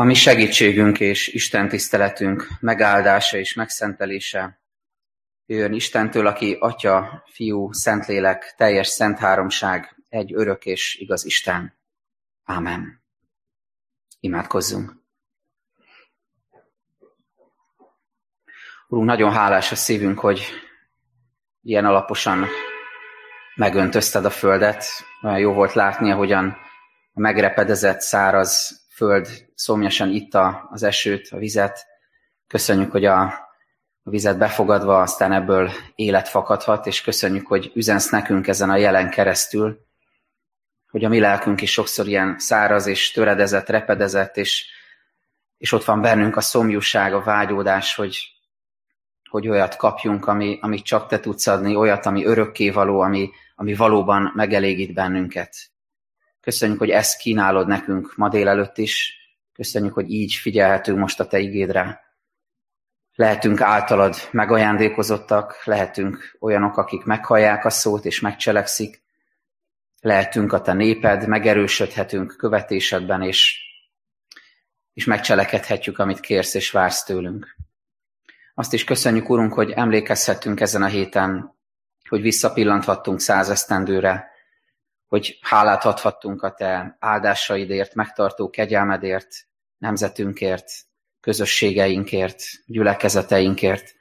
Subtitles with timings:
[0.00, 4.60] A mi segítségünk és Isten tiszteletünk megáldása és megszentelése
[5.46, 11.78] jön Istentől, aki Atya, Fiú, Szentlélek, teljes szent háromság, egy örök és igaz Isten.
[12.44, 13.02] Ámen.
[14.20, 14.92] Imádkozzunk.
[18.88, 20.42] Úrunk, nagyon hálás a szívünk, hogy
[21.62, 22.46] ilyen alaposan
[23.54, 24.84] megöntözted a földet.
[25.22, 26.56] Olyan jó volt látni, ahogyan
[27.12, 31.86] a megrepedezett, száraz föld szomjasan itta az esőt, a vizet.
[32.46, 33.20] Köszönjük, hogy a,
[34.02, 39.10] a vizet befogadva aztán ebből élet fakadhat, és köszönjük, hogy üzensz nekünk ezen a jelen
[39.10, 39.86] keresztül,
[40.90, 44.66] hogy a mi lelkünk is sokszor ilyen száraz és töredezett, repedezett, és,
[45.58, 48.18] és ott van bennünk a szomjúság, a vágyódás, hogy,
[49.30, 54.32] hogy olyat kapjunk, ami, amit csak te tudsz adni, olyat, ami örökkévaló, ami, ami valóban
[54.34, 55.56] megelégít bennünket.
[56.48, 59.16] Köszönjük, hogy ezt kínálod nekünk ma délelőtt is.
[59.52, 62.00] Köszönjük, hogy így figyelhetünk most a Te igédre.
[63.14, 69.02] Lehetünk általad megajándékozottak, lehetünk olyanok, akik meghallják a szót és megcselekszik.
[70.00, 73.58] Lehetünk a Te néped, megerősödhetünk követésedben, és,
[74.92, 77.56] és megcselekedhetjük, amit kérsz és vársz tőlünk.
[78.54, 81.54] Azt is köszönjük, Urunk, hogy emlékezhetünk ezen a héten,
[82.08, 84.36] hogy visszapillanthattunk százesztendőre,
[85.08, 89.46] hogy hálát adhattunk a te áldásaidért, megtartó kegyelmedért,
[89.78, 90.70] nemzetünkért,
[91.20, 93.94] közösségeinkért, gyülekezeteinkért,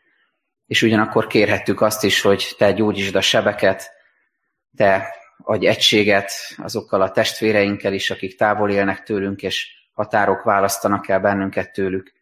[0.65, 3.91] és ugyanakkor kérhettük azt is, hogy te gyógyítsd a sebeket,
[4.75, 11.19] te adj egységet azokkal a testvéreinkkel is, akik távol élnek tőlünk, és határok választanak el
[11.19, 12.13] bennünket tőlük.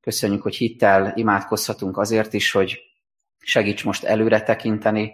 [0.00, 2.78] Köszönjük, hogy hittel imádkozhatunk azért is, hogy
[3.38, 5.12] segíts most előre tekinteni,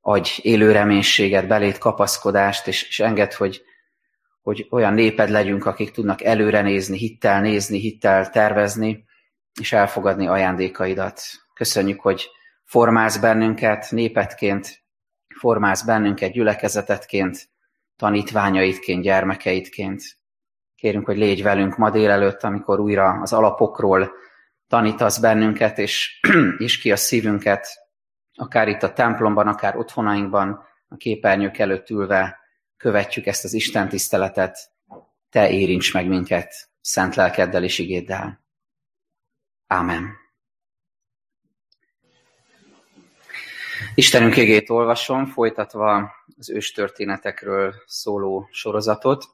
[0.00, 3.62] adj élő reménységet, belét kapaszkodást, és, és enged, hogy,
[4.42, 9.04] hogy olyan néped legyünk, akik tudnak előre nézni, hittel nézni, hittel tervezni,
[9.60, 11.22] és elfogadni ajándékaidat.
[11.54, 12.30] Köszönjük, hogy
[12.64, 14.82] formálsz bennünket népetként,
[15.38, 17.48] formálsz bennünket gyülekezetetként,
[17.96, 20.02] tanítványaidként, gyermekeidként.
[20.76, 24.10] Kérünk, hogy légy velünk ma délelőtt, amikor újra az alapokról
[24.68, 26.20] tanítasz bennünket, és,
[26.58, 27.66] és ki a szívünket
[28.34, 32.38] akár itt a templomban, akár otthonainkban, a képernyők előtt ülve
[32.76, 34.70] követjük ezt az Isten tiszteletet,
[35.30, 38.44] te érints meg minket szent lelkeddel és igéddel.
[39.66, 40.18] Ámen.
[43.94, 49.24] Istenünk égét olvasom, folytatva az őstörténetekről szóló sorozatot.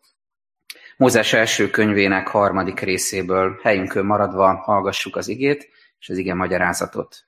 [0.97, 5.69] Mózes első könyvének harmadik részéből helyünkön maradva hallgassuk az igét
[5.99, 7.27] és az ige magyarázatot.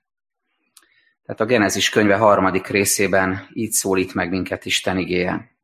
[1.29, 5.57] Tehát a Genezis könyve harmadik részében így szólít meg minket Isten igéje.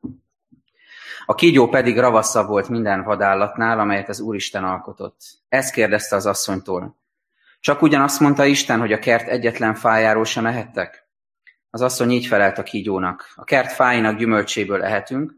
[1.27, 5.21] A kígyó pedig ravaszabb volt minden vadállatnál, amelyet az Úristen alkotott.
[5.49, 6.97] Ezt kérdezte az asszonytól.
[7.61, 11.09] Csak ugyanazt mondta Isten, hogy a kert egyetlen fájáról sem ehettek?
[11.71, 13.33] Az asszony így felelt a kígyónak.
[13.35, 15.33] A kert fáinak gyümölcséből ehetünk,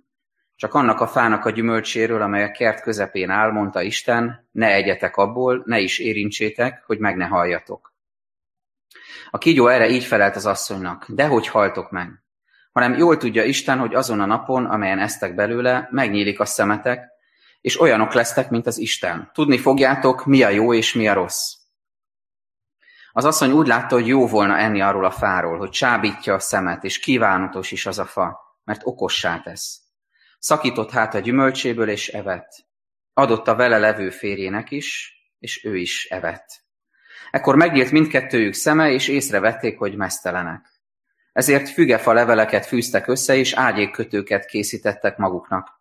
[0.56, 5.16] csak annak a fának a gyümölcséről, amely a kert közepén áll, mondta Isten, ne egyetek
[5.16, 7.94] abból, ne is érintsétek, hogy meg ne halljatok.
[9.30, 12.08] A kígyó erre így felelt az asszonynak, dehogy haltok meg,
[12.72, 17.08] hanem jól tudja Isten, hogy azon a napon, amelyen eztek belőle, megnyílik a szemetek,
[17.60, 19.30] és olyanok lesztek, mint az Isten.
[19.32, 21.54] Tudni fogjátok, mi a jó és mi a rossz.
[23.12, 26.84] Az asszony úgy látta, hogy jó volna enni arról a fáról, hogy csábítja a szemet,
[26.84, 29.80] és kívánatos is az a fa, mert okossá tesz.
[30.38, 32.48] Szakított hát a gyümölcséből, és evett.
[33.12, 36.65] Adott a vele levő férjének is, és ő is evett.
[37.30, 40.66] Ekkor megnyílt mindkettőjük szeme, és észrevették, hogy mesztelenek.
[41.32, 45.80] Ezért fügefa leveleket fűztek össze, és ágyékkötőket készítettek maguknak.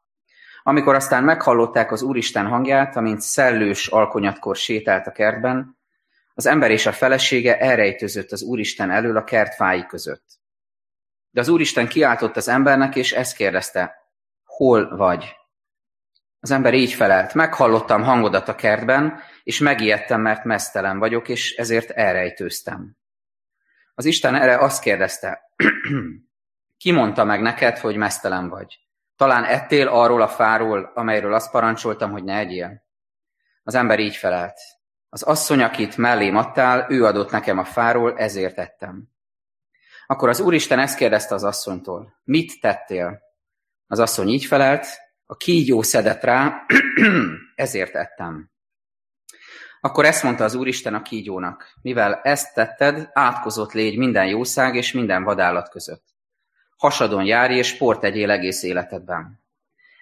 [0.64, 5.78] Amikor aztán meghallották az Úristen hangját, amint szellős alkonyatkor sétált a kertben,
[6.34, 10.26] az ember és a felesége elrejtőzött az Úristen elől a kert fái között.
[11.32, 13.96] De az Úristen kiáltott az embernek, és ezt kérdezte,
[14.44, 15.36] hol vagy?
[16.46, 21.90] Az ember így felelt, meghallottam hangodat a kertben, és megijedtem, mert mesztelen vagyok, és ezért
[21.90, 22.98] elrejtőztem.
[23.96, 25.42] Az Isten erre azt kérdezte,
[26.84, 28.80] ki mondta meg neked, hogy mesztelen vagy?
[29.16, 32.84] Talán ettél arról a fáról, amelyről azt parancsoltam, hogy ne egyél?
[33.64, 34.58] Az ember így felelt.
[35.10, 39.10] Az asszony, akit mellém adtál, ő adott nekem a fáról, ezért ettem.
[40.08, 42.20] Akkor az Úristen ezt kérdezte az asszonytól.
[42.24, 43.20] Mit tettél?
[43.88, 46.66] Az asszony így felelt, a kígyó szedett rá,
[47.56, 48.52] ezért ettem.
[49.82, 54.92] Akkor ezt mondta az Úristen a kígyónak, mivel ezt tetted, átkozott légy minden jószág és
[54.92, 56.04] minden vadállat között.
[56.78, 59.44] Hasadon járj és sport tegyél egész életedben.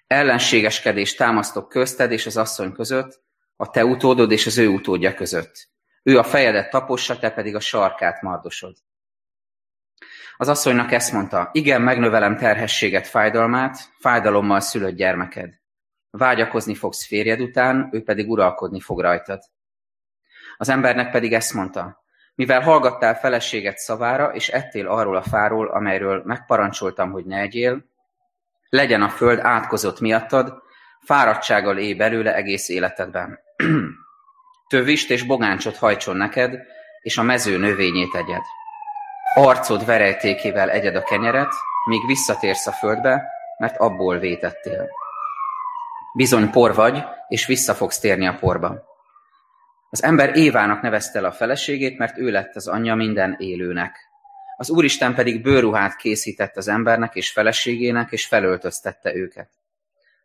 [0.07, 3.21] Ellenségeskedést támasztok közted és az asszony között,
[3.55, 5.69] a te utódod és az ő utódja között.
[6.03, 8.77] Ő a fejedet tapossa, te pedig a sarkát mardosod.
[10.43, 15.49] Az asszonynak ezt mondta, igen, megnövelem terhességet, fájdalmát, fájdalommal szülött gyermeked.
[16.09, 19.39] Vágyakozni fogsz férjed után, ő pedig uralkodni fog rajtad.
[20.57, 22.03] Az embernek pedig ezt mondta,
[22.35, 27.85] mivel hallgattál feleséget szavára, és ettél arról a fáról, amelyről megparancsoltam, hogy ne egyél,
[28.69, 30.61] legyen a föld átkozott miattad,
[31.05, 33.39] fáradtsággal élj belőle egész életedben.
[34.69, 36.59] Tövist és bogáncsot hajtson neked,
[37.01, 38.41] és a mező növényét egyed.
[39.35, 41.53] Arcod verejtékével egyed a kenyeret,
[41.85, 44.89] míg visszatérsz a földbe, mert abból vétettél.
[46.13, 48.83] Bizony por vagy, és vissza fogsz térni a porba.
[49.89, 53.97] Az ember Évának nevezte el a feleségét, mert ő lett az anyja minden élőnek.
[54.57, 59.50] Az Úristen pedig bőruhát készített az embernek és feleségének, és felöltöztette őket.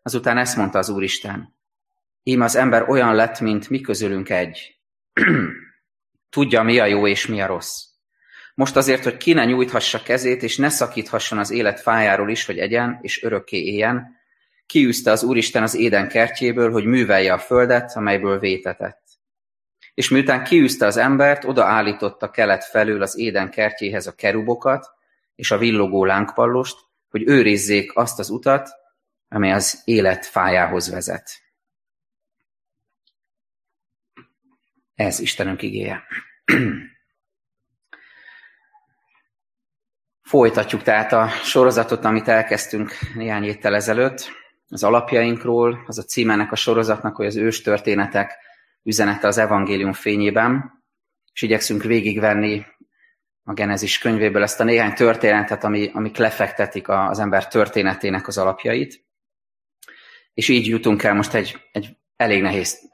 [0.02, 1.54] Azután ezt mondta az Úristen.
[2.22, 4.78] Ím az ember olyan lett, mint mi közülünk egy.
[6.30, 7.87] Tudja, mi a jó és mi a rossz.
[8.58, 12.58] Most azért, hogy ki ne nyújthassa kezét, és ne szakíthasson az élet fájáról is, hogy
[12.58, 14.16] egyen és örökké éljen,
[14.66, 19.02] kiűzte az Úristen az éden kertjéből, hogy művelje a földet, amelyből vétetett.
[19.94, 24.90] És miután kiűzte az embert, odaállította kelet felül az éden kertjéhez a kerubokat
[25.34, 26.78] és a villogó lángpallost,
[27.08, 28.68] hogy őrizzék azt az utat,
[29.28, 31.30] amely az élet fájához vezet.
[34.94, 36.02] Ez Istenünk igéje.
[40.28, 44.30] Folytatjuk tehát a sorozatot, amit elkezdtünk néhány héttel ezelőtt,
[44.68, 48.36] az alapjainkról, az a címenek a sorozatnak, hogy az ős történetek
[48.82, 50.82] üzenete az evangélium fényében,
[51.32, 52.66] és igyekszünk végigvenni
[53.42, 59.04] a Genezis könyvéből ezt a néhány történetet, ami, amik lefektetik az ember történetének az alapjait.
[60.34, 62.90] És így jutunk el most egy, egy elég, nehéz,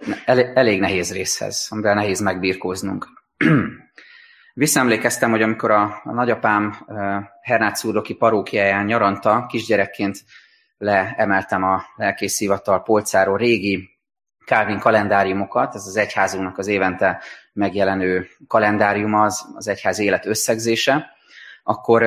[0.54, 3.08] elég nehéz részhez, amivel nehéz megbírkóznunk.
[4.56, 6.86] Visszaemlékeztem, hogy amikor a, a nagyapám
[7.40, 10.18] Hernát úrdoki parókiáján nyaranta, kisgyerekként
[10.78, 13.88] leemeltem a lelkész hivatal polcáról régi
[14.46, 17.22] Calvin kalendáriumokat, ez az egyházunknak az évente
[17.52, 21.10] megjelenő kalendáriuma, az, az egyház élet összegzése,
[21.62, 22.02] akkor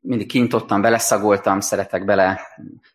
[0.00, 2.40] mindig kintottam, beleszagoltam, szeretek bele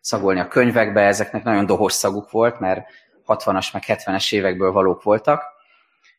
[0.00, 2.86] szagolni a könyvekbe, ezeknek nagyon dohos szaguk volt, mert
[3.26, 5.53] 60-as meg 70-es évekből valók voltak,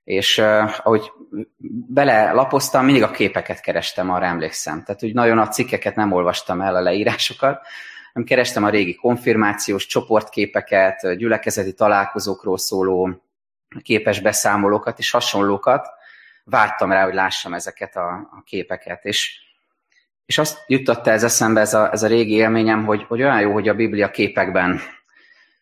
[0.05, 1.11] és uh, ahogy
[1.87, 4.83] belelapoztam, mindig a képeket kerestem, arra emlékszem.
[4.83, 7.61] Tehát úgy nagyon a cikkeket nem olvastam el, a leírásokat,
[8.13, 13.21] hanem kerestem a régi konfirmációs csoportképeket, gyülekezeti találkozókról szóló
[13.81, 15.87] képes beszámolókat és hasonlókat.
[16.43, 19.05] Vártam rá, hogy lássam ezeket a, a képeket.
[19.05, 19.39] És,
[20.25, 23.51] és azt juttatta ez eszembe, ez a, ez a régi élményem, hogy, hogy olyan jó,
[23.51, 24.79] hogy a Biblia képekben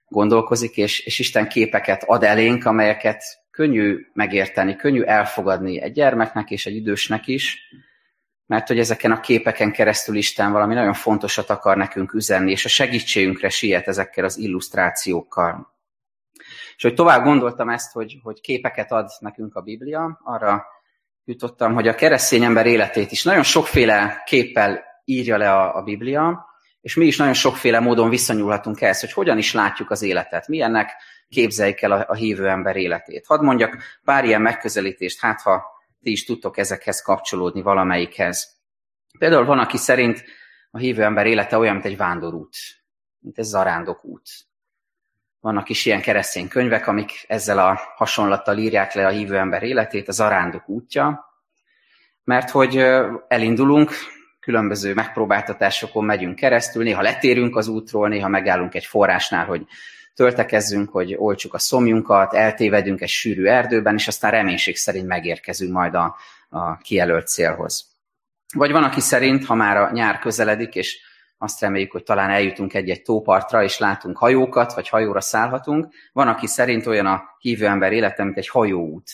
[0.07, 3.23] gondolkozik, és, és Isten képeket ad elénk, amelyeket
[3.53, 7.59] könnyű megérteni, könnyű elfogadni egy gyermeknek és egy idősnek is,
[8.45, 12.69] mert hogy ezeken a képeken keresztül Isten valami nagyon fontosat akar nekünk üzenni, és a
[12.69, 15.73] segítségünkre siet ezekkel az illusztrációkkal.
[16.75, 20.65] És hogy tovább gondoltam ezt, hogy, hogy képeket ad nekünk a Biblia, arra
[21.23, 26.45] jutottam, hogy a keresztény ember életét is nagyon sokféle képpel írja le a, a Biblia,
[26.81, 30.91] és mi is nagyon sokféle módon visszanyúlhatunk ehhez, hogy hogyan is látjuk az életet, milyennek
[31.33, 33.25] képzeljük el a, a hívő ember életét.
[33.25, 35.63] Hadd mondjak pár ilyen megközelítést, hát ha
[36.01, 38.61] ti is tudtok ezekhez kapcsolódni valamelyikhez.
[39.19, 40.23] Például van, aki szerint
[40.71, 42.55] a hívő ember élete olyan, mint egy vándorút,
[43.19, 44.29] mint egy zarándokút.
[45.39, 50.07] Vannak is ilyen keresztény könyvek, amik ezzel a hasonlattal írják le a hívő ember életét,
[50.07, 51.25] a zarándok útja,
[52.23, 52.77] mert hogy
[53.27, 53.91] elindulunk,
[54.39, 59.65] különböző megpróbáltatásokon megyünk keresztül, néha letérünk az útról, néha megállunk egy forrásnál, hogy
[60.15, 65.93] töltekezzünk, hogy olcsuk a szomjunkat, eltévedünk egy sűrű erdőben, és aztán reménység szerint megérkezünk majd
[65.93, 66.15] a,
[66.49, 67.91] a kijelölt célhoz.
[68.55, 70.99] Vagy van, aki szerint, ha már a nyár közeledik, és
[71.37, 75.93] azt reméljük, hogy talán eljutunk egy-egy tópartra, és látunk hajókat, vagy hajóra szállhatunk.
[76.11, 79.11] Van, aki szerint olyan a hívő ember élete, mint egy hajóút.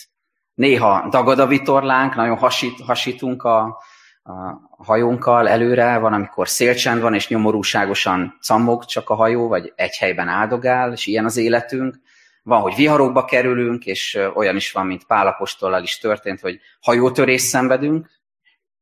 [0.54, 3.82] Néha dagad a vitorlánk, nagyon hasít, hasítunk a,
[4.22, 9.96] a hajónkkal előre, van, amikor szélcsend van, és nyomorúságosan cammog csak a hajó, vagy egy
[9.96, 12.00] helyben áldogál, és ilyen az életünk.
[12.42, 18.10] Van, hogy viharokba kerülünk, és olyan is van, mint Pálapostollal is történt, hogy hajótörés szenvedünk,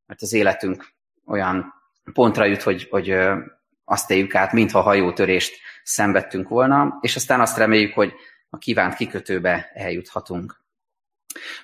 [0.07, 0.93] mert az életünk
[1.27, 1.75] olyan
[2.13, 3.17] pontra jut, hogy, hogy
[3.85, 8.13] azt éljük át, mintha hajótörést szenvedtünk volna, és aztán azt reméljük, hogy
[8.51, 10.63] a kívánt kikötőbe eljuthatunk.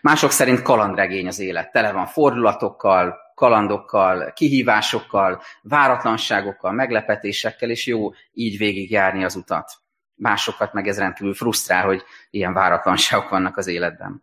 [0.00, 8.58] Mások szerint kalandregény az élet, tele van fordulatokkal, kalandokkal, kihívásokkal, váratlanságokkal, meglepetésekkel, és jó így
[8.58, 9.72] végigjárni az utat.
[10.16, 14.22] másokat meg ez rendkívül frusztrál, hogy ilyen váratlanságok vannak az életben.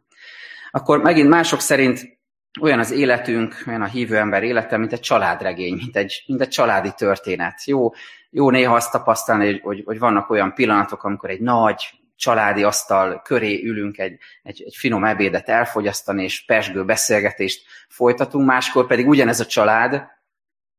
[0.72, 2.20] Akkor megint mások szerint
[2.62, 6.50] olyan az életünk, olyan a hívő ember élete, mint egy családregény, mint egy, mint egy
[6.50, 7.66] családi történet.
[7.66, 7.90] Jó,
[8.30, 13.22] jó néha azt tapasztalni, hogy, hogy, hogy vannak olyan pillanatok, amikor egy nagy családi asztal
[13.22, 19.40] köré ülünk egy, egy, egy finom ebédet elfogyasztani, és pesgő beszélgetést folytatunk, máskor pedig ugyanez
[19.40, 20.04] a család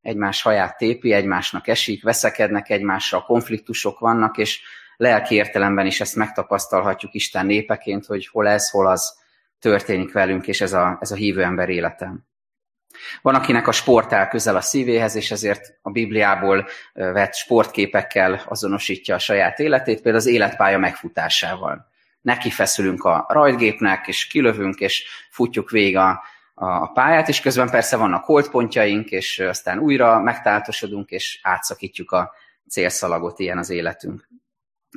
[0.00, 4.60] egymás haját tépi, egymásnak esik, veszekednek egymással, konfliktusok vannak, és
[4.96, 9.18] lelki értelemben is ezt megtapasztalhatjuk Isten népeként, hogy hol ez, hol az
[9.58, 12.14] történik velünk, és ez a, ez a hívő ember élete.
[13.22, 19.14] Van, akinek a sport áll közel a szívéhez, és ezért a Bibliából vett sportképekkel azonosítja
[19.14, 21.90] a saját életét, például az életpálya megfutásával.
[22.20, 26.22] Neki feszülünk a rajtgépnek, és kilövünk, és futjuk végig a,
[26.54, 32.32] a pályát, és közben persze vannak holdpontjaink, és aztán újra megtáltosodunk, és átszakítjuk a
[32.68, 34.28] célszalagot, ilyen az életünk.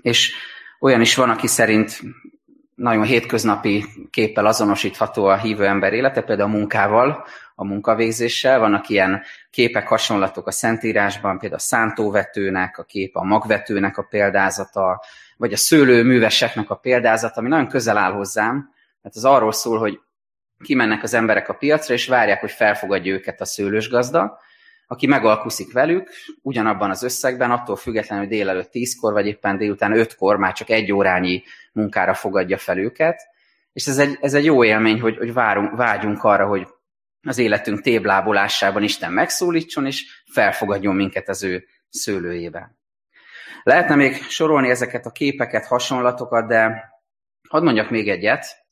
[0.01, 0.33] És
[0.79, 1.99] olyan is van, aki szerint
[2.75, 8.59] nagyon hétköznapi képpel azonosítható a hívő ember élete, például a munkával, a munkavégzéssel.
[8.59, 15.03] Vannak ilyen képek, hasonlatok a Szentírásban, például a szántóvetőnek a kép, a magvetőnek a példázata,
[15.37, 19.99] vagy a szőlőműveseknek a példázata, ami nagyon közel áll hozzám, mert az arról szól, hogy
[20.63, 24.39] kimennek az emberek a piacra, és várják, hogy felfogadja őket a szőlős gazda,
[24.87, 26.09] aki megalkuszik velük,
[26.41, 30.91] ugyanabban az összegben, attól függetlenül, hogy délelőtt tízkor, vagy éppen délután ötkor már csak egy
[30.91, 33.21] órányi munkára fogadja fel őket.
[33.73, 36.67] És ez egy, ez egy jó élmény, hogy, hogy várunk, vágyunk arra, hogy
[37.21, 42.75] az életünk téblábolásában Isten megszólítson, és felfogadjon minket az ő szőlőjébe.
[43.63, 46.89] Lehetne még sorolni ezeket a képeket, hasonlatokat, de
[47.49, 48.64] hadd mondjak még egyet,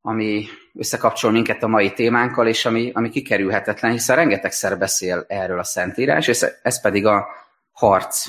[0.00, 5.64] ami összekapcsol minket a mai témánkkal, és ami, ami kikerülhetetlen, hiszen rengetegszer beszél erről a
[5.64, 7.26] Szentírás, és ez pedig a
[7.72, 8.26] harc.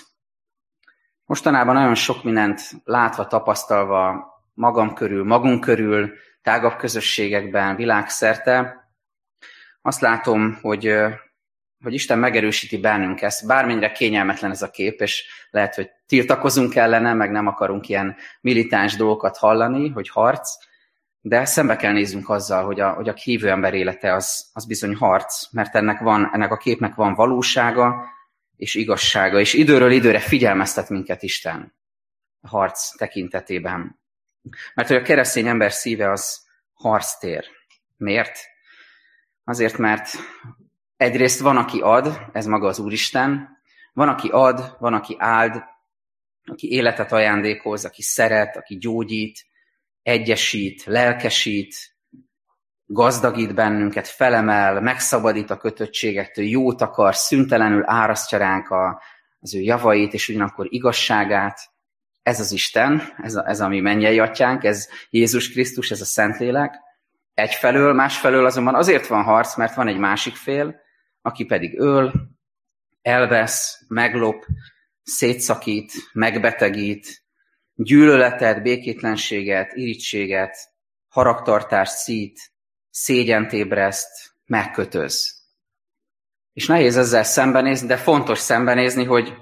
[1.25, 6.11] Mostanában nagyon sok mindent látva, tapasztalva magam körül, magunk körül,
[6.41, 8.81] tágabb közösségekben, világszerte,
[9.81, 10.95] azt látom, hogy,
[11.83, 13.47] hogy Isten megerősíti bennünk ezt.
[13.47, 18.95] Bármennyire kényelmetlen ez a kép, és lehet, hogy tiltakozunk ellene, meg nem akarunk ilyen militáns
[18.95, 20.49] dolgokat hallani, hogy harc,
[21.21, 24.95] de szembe kell néznünk azzal, hogy a, hogy a hívő ember élete az, az bizony
[24.95, 28.05] harc, mert ennek, van, ennek a képnek van valósága
[28.55, 31.73] és igazsága, és időről időre figyelmeztet minket Isten
[32.41, 33.99] a harc tekintetében.
[34.73, 37.45] Mert hogy a keresztény ember szíve az harctér.
[37.97, 38.39] Miért?
[39.43, 40.09] Azért, mert
[40.97, 43.49] egyrészt van, aki ad, ez maga az Úristen,
[43.93, 45.63] van, aki ad, van, aki áld,
[46.45, 49.45] aki életet ajándékoz, aki szeret, aki gyógyít,
[50.03, 51.75] egyesít, lelkesít,
[52.85, 59.01] gazdagít bennünket, felemel, megszabadít a kötöttségektől, jót akar, szüntelenül árasztja ránk a,
[59.39, 61.59] az ő javait, és ugyanakkor igazságát.
[62.23, 66.05] Ez az Isten, ez a, ez a mi mennyei atyánk, ez Jézus Krisztus, ez a
[66.05, 66.75] Szentlélek.
[67.33, 70.75] Egyfelől, másfelől azonban azért van harc, mert van egy másik fél,
[71.21, 72.11] aki pedig öl,
[73.01, 74.45] elvesz, meglop,
[75.03, 77.23] szétszakít, megbetegít,
[77.83, 80.57] gyűlöletet, békétlenséget, irítséget,
[81.07, 82.39] haragtartást szít,
[82.89, 85.39] szégyent ébreszt, megkötöz.
[86.53, 89.33] És nehéz ezzel szembenézni, de fontos szembenézni, hogy,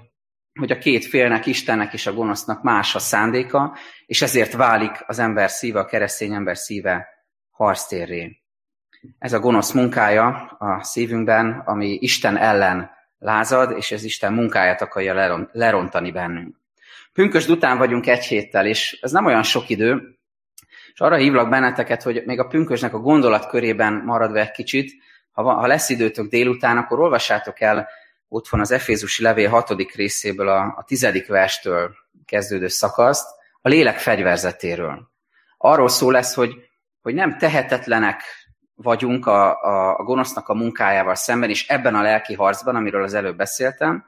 [0.59, 5.19] hogy a két félnek, Istennek és a gonosznak más a szándéka, és ezért válik az
[5.19, 7.07] ember szíve, a keresztény ember szíve
[7.49, 8.41] harctérré.
[9.19, 15.47] Ez a gonosz munkája a szívünkben, ami Isten ellen lázad, és ez Isten munkáját akarja
[15.51, 16.58] lerontani bennünk.
[17.13, 20.19] Pünkösd után vagyunk egy héttel, és ez nem olyan sok idő,
[20.93, 24.91] és arra hívlak benneteket, hogy még a pünkösnek a gondolatkörében maradva egy kicsit,
[25.31, 27.87] ha, ha lesz időtök délután, akkor olvassátok el
[28.27, 33.27] ott van az Efézusi levél hatodik részéből a, a tizedik verstől kezdődő szakaszt,
[33.61, 35.09] a lélek fegyverzetéről.
[35.57, 36.69] Arról szó lesz, hogy,
[37.01, 38.23] hogy nem tehetetlenek
[38.75, 43.13] vagyunk a, a, a gonosznak a munkájával szemben, és ebben a lelki harcban, amiről az
[43.13, 44.05] előbb beszéltem,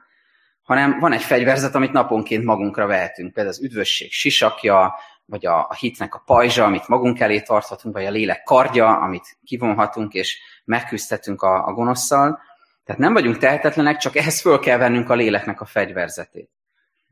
[0.62, 3.32] hanem van egy fegyverzet, amit naponként magunkra vehetünk.
[3.32, 8.04] Például az üdvösség sisakja, vagy a, a hitnek a pajzsa, amit magunk elé tarthatunk, vagy
[8.04, 12.40] a lélek kardja, amit kivonhatunk, és megküzdhetünk a, a gonoszszal.
[12.84, 16.50] Tehát nem vagyunk tehetetlenek, csak ehhez föl kell vennünk a léleknek a fegyverzetét.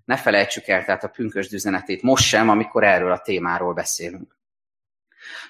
[0.05, 4.37] Ne felejtsük el tehát a pünkös üzenetét most sem, amikor erről a témáról beszélünk.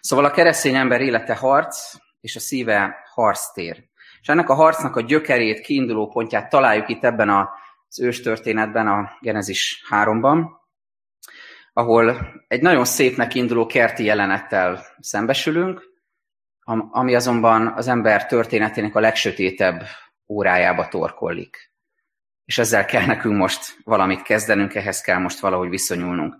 [0.00, 3.84] Szóval a keresztény ember élete harc, és a szíve harctér.
[4.20, 7.50] És ennek a harcnak a gyökerét, kiinduló pontját találjuk itt ebben a
[7.90, 10.44] az őstörténetben, a Genezis 3-ban,
[11.72, 15.88] ahol egy nagyon szépnek induló kerti jelenettel szembesülünk,
[16.90, 19.82] ami azonban az ember történetének a legsötétebb
[20.28, 21.68] órájába torkollik.
[22.44, 26.36] és ezzel kell nekünk most valamit kezdenünk, ehhez kell most valahogy viszonyulnunk.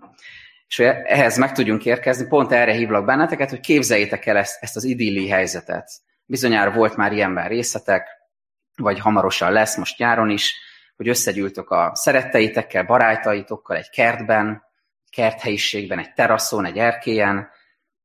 [0.67, 4.77] És hogy ehhez meg tudjunk érkezni, pont erre hívlak benneteket, hogy képzeljétek el ezt, ezt
[4.77, 5.91] az idilli helyzetet.
[6.25, 8.09] Bizonyára volt már ilyenben részletek,
[8.77, 10.55] vagy hamarosan lesz, most nyáron is,
[11.01, 14.63] hogy összegyűltök a szeretteitekkel, barátaitokkal egy kertben,
[15.11, 17.49] kerthelyiségben, egy teraszon, egy erkélyen,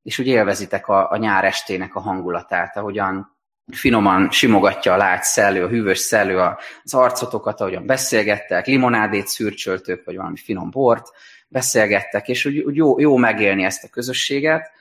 [0.01, 3.37] és úgy élvezitek a, a nyár estének a hangulatát, ahogyan
[3.71, 6.37] finoman simogatja a lágy szellő, a hűvös szellő
[6.83, 11.11] az arcotokat, ahogyan beszélgettek, limonádét szürcsöltök, vagy valami finom bort
[11.47, 14.71] beszélgettek, és úgy, úgy jó, jó megélni ezt a közösséget,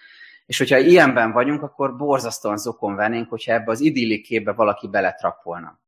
[0.46, 5.82] és hogyha ilyenben vagyunk, akkor borzasztóan zokon vennénk, hogyha ebbe az idillik képbe valaki beletrappolna.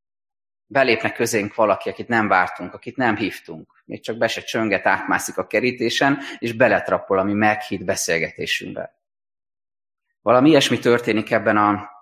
[0.66, 5.38] Belépne közénk valaki, akit nem vártunk, akit nem hívtunk, még csak be se csönget, átmászik
[5.38, 8.94] a kerítésen, és beletrappol a mi meghitt beszélgetésünkbe.
[10.22, 11.94] Valami ilyesmi történik ebben a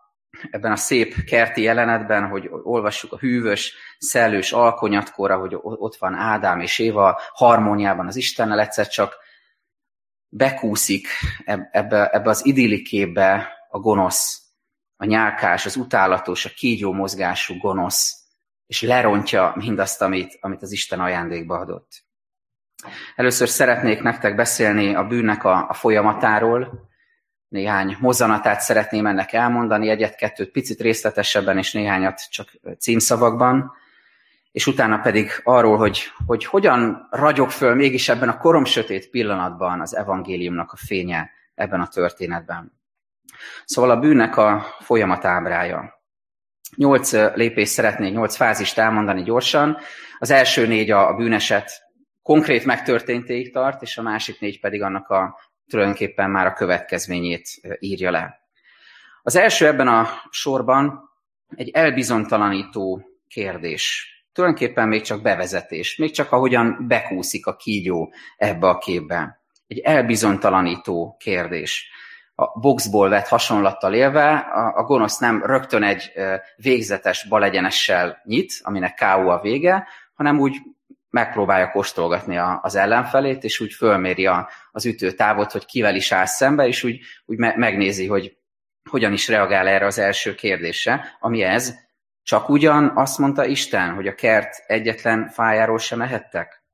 [0.50, 6.60] ebben a szép kerti jelenetben, hogy olvassuk a hűvös, szellős alkonyatkor, hogy ott van Ádám
[6.60, 9.16] és Éva harmóniában az Istennel, egyszer csak
[10.28, 11.08] bekúszik
[11.70, 14.42] ebbe, ebbe az idilli képbe a gonosz,
[14.96, 18.23] a nyálkás, az utálatos, a kígyó mozgású gonosz,
[18.74, 22.04] és lerontja mindazt, amit, amit az Isten ajándékba adott.
[23.16, 26.88] Először szeretnék nektek beszélni a bűnnek a, a folyamatáról,
[27.48, 33.72] néhány mozzanatát szeretném ennek elmondani, egyet-kettőt picit részletesebben, és néhányat csak címszavakban,
[34.52, 39.96] és utána pedig arról, hogy, hogy hogyan ragyog föl mégis ebben a koromsötét pillanatban az
[39.96, 42.72] evangéliumnak a fénye ebben a történetben.
[43.64, 45.93] Szóval a bűnnek a folyamatábrája.
[46.74, 49.78] Nyolc lépést szeretnék, nyolc fázist elmondani gyorsan.
[50.18, 51.82] Az első négy a bűneset
[52.22, 55.38] konkrét megtörténtéig tart, és a másik négy pedig annak a
[55.68, 58.40] tulajdonképpen már a következményét írja le.
[59.22, 61.10] Az első ebben a sorban
[61.56, 64.08] egy elbizonytalanító kérdés.
[64.32, 69.42] Tulajdonképpen még csak bevezetés, még csak ahogyan bekúszik a kígyó ebbe a képbe.
[69.66, 71.90] Egy elbizonytalanító kérdés.
[72.34, 76.12] A boxból vett hasonlattal élve, a, a gonosz nem rögtön egy
[76.56, 80.56] végzetes balegyenessel nyit, aminek KO a vége, hanem úgy
[81.10, 86.26] megpróbálja kóstolgatni a, az ellenfelét, és úgy fölméri a, az ütőtávot, hogy kivel is áll
[86.26, 88.36] szembe, és úgy, úgy me, megnézi, hogy
[88.90, 91.74] hogyan is reagál erre az első kérdésre, ami ez,
[92.22, 96.64] csak ugyan azt mondta Isten, hogy a kert egyetlen fájáról sem ehettek?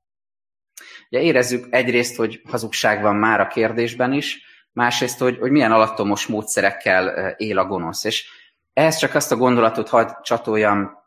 [1.09, 6.27] Ugye érezzük egyrészt, hogy hazugság van már a kérdésben is, másrészt, hogy, hogy milyen alattomos
[6.27, 8.03] módszerekkel él a gonosz.
[8.03, 8.29] És
[8.73, 10.99] ehhez csak azt a gondolatot hadd csatoljam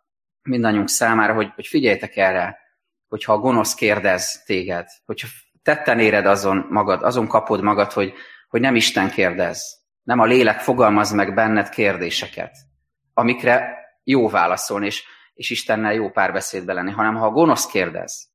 [0.43, 2.59] mindannyiunk számára, hogy, hogy figyeljetek erre,
[3.09, 5.29] hogyha a gonosz kérdez téged, hogyha
[5.63, 8.15] tetten éred azon magad, azon kapod magad, hogy,
[8.49, 12.57] hogy nem Isten kérdez, nem a lélek fogalmaz meg benned kérdéseket,
[13.13, 18.34] amikre jó válaszolni, és, és Istennel jó párbeszédbe lenni, hanem ha a gonosz kérdez,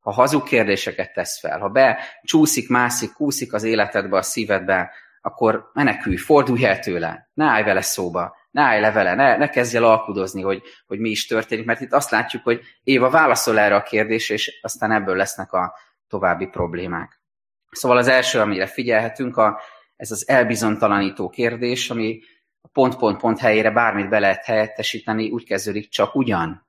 [0.00, 5.70] ha hazug kérdéseket tesz fel, ha be csúszik, mászik, kúszik az életedbe, a szívedbe, akkor
[5.72, 9.76] menekülj, fordulj el tőle, ne állj vele szóba, ne állj le vele, ne, ne kezdj
[9.76, 13.74] el alkudozni, hogy, hogy mi is történik, mert itt azt látjuk, hogy Éva válaszol erre
[13.74, 15.74] a kérdésre, és aztán ebből lesznek a
[16.08, 17.20] további problémák.
[17.70, 19.60] Szóval az első, amire figyelhetünk, a,
[19.96, 22.20] ez az elbizonytalanító kérdés, ami
[22.72, 26.68] pont-pont-pont helyére bármit be lehet helyettesíteni, úgy kezdődik, csak ugyan.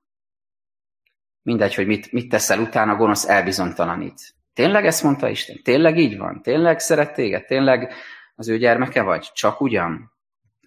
[1.41, 4.35] Mindegy, hogy mit, mit teszel utána, gonosz elbizonytalanít.
[4.53, 5.61] Tényleg ezt mondta Isten?
[5.63, 6.41] Tényleg így van?
[6.41, 7.45] Tényleg szeret téged?
[7.45, 7.93] Tényleg
[8.35, 9.31] az ő gyermeke vagy?
[9.33, 10.11] Csak ugyan?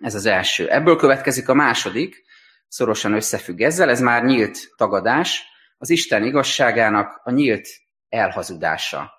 [0.00, 0.68] Ez az első.
[0.68, 2.24] Ebből következik a második,
[2.68, 5.44] szorosan összefügg ezzel, ez már nyílt tagadás,
[5.78, 7.68] az Isten igazságának a nyílt
[8.08, 9.12] elhazudása,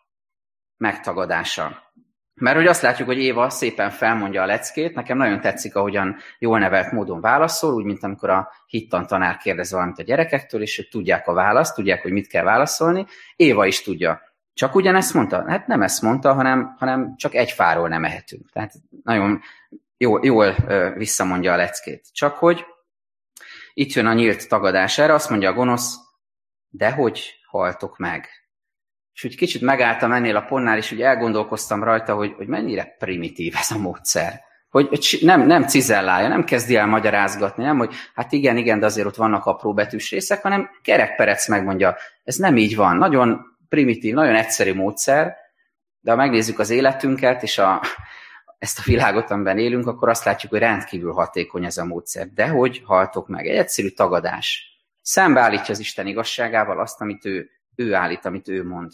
[0.78, 1.85] megtagadása.
[2.42, 6.60] Mert hogy azt látjuk, hogy Éva szépen felmondja a leckét, nekem nagyon tetszik, ahogyan jól
[6.60, 10.90] nevelt módon válaszol, úgy, mint amikor a hittan tanár kérdez valamit a gyerekektől, és ők
[10.90, 13.06] tudják a választ, tudják, hogy mit kell válaszolni.
[13.36, 14.22] Éva is tudja.
[14.54, 15.50] Csak ugyanezt mondta?
[15.50, 18.52] Hát nem ezt mondta, hanem, hanem csak egy fáról nem ehetünk.
[18.52, 19.42] Tehát nagyon
[19.98, 20.56] jól, jól
[20.96, 22.08] visszamondja a leckét.
[22.14, 22.66] Csak hogy
[23.74, 25.96] itt jön a nyílt tagadás erre, azt mondja a gonosz,
[26.70, 28.28] de hogy haltok meg?
[29.16, 33.54] És úgy kicsit megálltam ennél a pontnál, és úgy elgondolkoztam rajta, hogy, hogy mennyire primitív
[33.58, 34.44] ez a módszer.
[34.70, 38.86] Hogy, hogy nem, nem cizellálja, nem kezdi el magyarázgatni, nem, hogy hát igen, igen, de
[38.86, 42.98] azért ott vannak apró betűs részek, hanem kerekperec megmondja, ez nem így van.
[42.98, 45.36] Nagyon primitív, nagyon egyszerű módszer,
[46.00, 47.82] de ha megnézzük az életünket, és a,
[48.58, 52.28] ezt a világot, amiben élünk, akkor azt látjuk, hogy rendkívül hatékony ez a módszer.
[52.28, 53.48] De hogy haltok meg?
[53.48, 54.78] Egy egyszerű tagadás.
[55.02, 58.92] Szembeállítja az Isten igazságával azt, amit ő, ő állít, amit ő mond.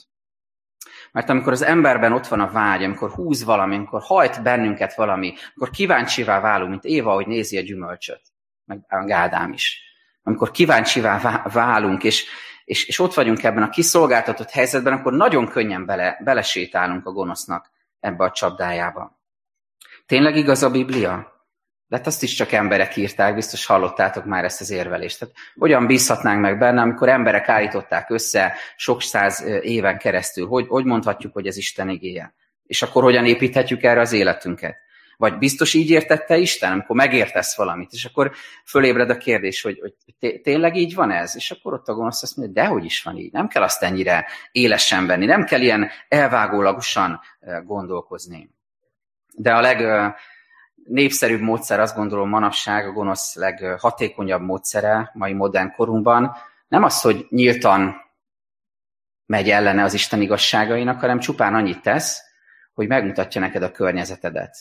[1.12, 5.34] Mert amikor az emberben ott van a vágy, amikor húz valami, amikor hajt bennünket valami,
[5.56, 8.22] akkor kíváncsivá válunk, mint Éva, hogy nézi a gyümölcsöt,
[8.66, 9.82] meg Gádám is.
[10.24, 12.26] Amikor kíváncsivá válunk, és,
[12.66, 17.72] és, és ott vagyunk ebben a kiszolgáltatott helyzetben, akkor nagyon könnyen bele, belesétálunk a gonosznak
[18.00, 19.20] ebbe a csapdájába.
[20.06, 21.41] Tényleg igaz a Biblia?
[21.92, 25.20] De hát azt is csak emberek írták, biztos hallottátok már ezt az érvelést.
[25.20, 30.48] Tehát hogyan bízhatnánk meg benne, amikor emberek állították össze sok száz éven keresztül?
[30.48, 32.34] Hogy, hogy mondhatjuk, hogy ez Isten igéje?
[32.66, 34.78] És akkor hogyan építhetjük erre az életünket?
[35.18, 38.32] Vagy biztos így értette Isten, amikor megértesz valamit, és akkor
[38.66, 41.36] fölébred a kérdés, hogy, hogy tényleg így van ez?
[41.36, 43.32] És akkor ott a gonosz azt mondja, dehogy is van így.
[43.32, 47.20] Nem kell azt ennyire élesen venni, nem kell ilyen elvágólagosan
[47.64, 48.50] gondolkozni.
[49.36, 50.14] De a leg
[50.84, 56.36] népszerűbb módszer, azt gondolom manapság a gonosz leghatékonyabb módszere mai modern korunkban,
[56.68, 57.96] nem az, hogy nyíltan
[59.26, 62.22] megy ellene az Isten igazságainak, hanem csupán annyit tesz,
[62.74, 64.58] hogy megmutatja neked a környezetedet.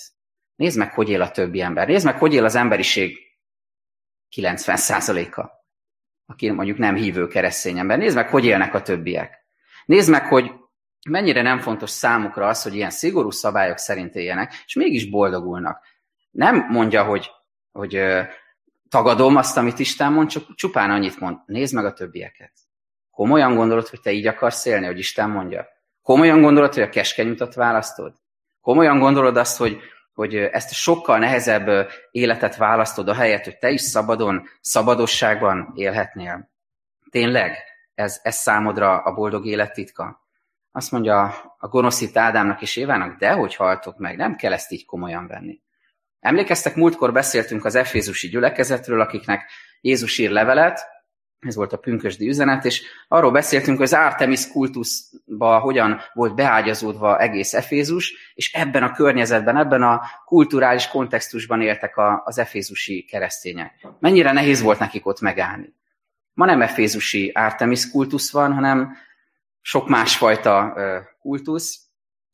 [0.57, 1.87] Nézd meg, hogy él a többi ember.
[1.89, 3.19] Nézd meg, hogy él az emberiség
[4.37, 5.47] 90%-a,
[6.27, 7.99] aki mondjuk nem hívő keresztény ember.
[7.99, 9.47] Nézd meg, hogy élnek a többiek.
[9.87, 10.53] Nézd meg, hogy
[11.09, 15.85] mennyire nem fontos számukra az, hogy ilyen szigorú szabályok szerint éljenek, és mégis boldogulnak.
[16.31, 17.31] Nem mondja, hogy,
[17.73, 18.03] hogy
[18.89, 21.39] tagadom azt, amit Isten mond, csak csupán annyit mond.
[21.47, 22.53] Nézd meg a többieket.
[23.11, 25.67] Komolyan gondolod, hogy te így akarsz élni, hogy Isten mondja?
[26.03, 28.15] Komolyan gondolod, hogy a keskeny utat választod?
[28.61, 29.81] Komolyan gondolod azt, hogy,
[30.13, 36.51] hogy ezt sokkal nehezebb életet választod a helyet, hogy te is szabadon, szabadosságban élhetnél?
[37.11, 37.57] Tényleg?
[37.95, 40.29] Ez, ez számodra a boldog élet titka?
[40.73, 44.85] Azt mondja a gonoszít Ádámnak és Évának, de hogy haltok meg, nem kell ezt így
[44.85, 45.61] komolyan venni.
[46.21, 50.89] Emlékeztek, múltkor beszéltünk az efézusi gyülekezetről, akiknek Jézus ír levelet,
[51.41, 57.19] ez volt a pünkösdi üzenet, és arról beszéltünk, hogy az Artemis kultuszba hogyan volt beágyazódva
[57.19, 63.87] egész Efézus, és ebben a környezetben, ebben a kulturális kontextusban éltek a, az efézusi keresztények.
[63.99, 65.75] Mennyire nehéz volt nekik ott megállni.
[66.33, 68.97] Ma nem efézusi Artemis kultusz van, hanem
[69.61, 70.75] sok másfajta
[71.21, 71.81] kultusz,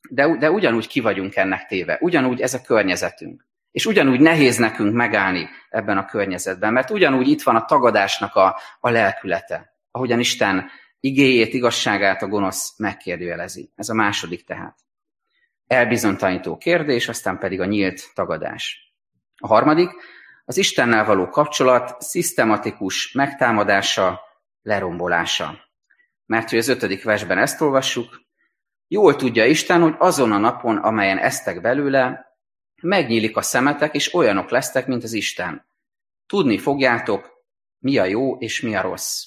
[0.09, 1.97] de, de ugyanúgy ki vagyunk ennek téve.
[2.01, 3.46] Ugyanúgy ez a környezetünk.
[3.77, 8.59] És ugyanúgy nehéz nekünk megállni ebben a környezetben, mert ugyanúgy itt van a tagadásnak a,
[8.79, 13.71] a lelkülete, ahogyan Isten igéjét, igazságát a gonosz megkérdőjelezi.
[13.75, 14.77] Ez a második tehát.
[15.67, 18.93] Elbizonytalanító kérdés, aztán pedig a nyílt tagadás.
[19.35, 19.89] A harmadik,
[20.45, 24.19] az Istennel való kapcsolat szisztematikus megtámadása,
[24.61, 25.59] lerombolása.
[26.25, 28.21] Mert hogy az ötödik versben ezt olvassuk,
[28.87, 32.26] jól tudja Isten, hogy azon a napon, amelyen eztek belőle,
[32.81, 35.65] Megnyílik a szemetek, és olyanok lesztek, mint az Isten.
[36.27, 37.43] Tudni fogjátok,
[37.79, 39.23] mi a jó és mi a rossz.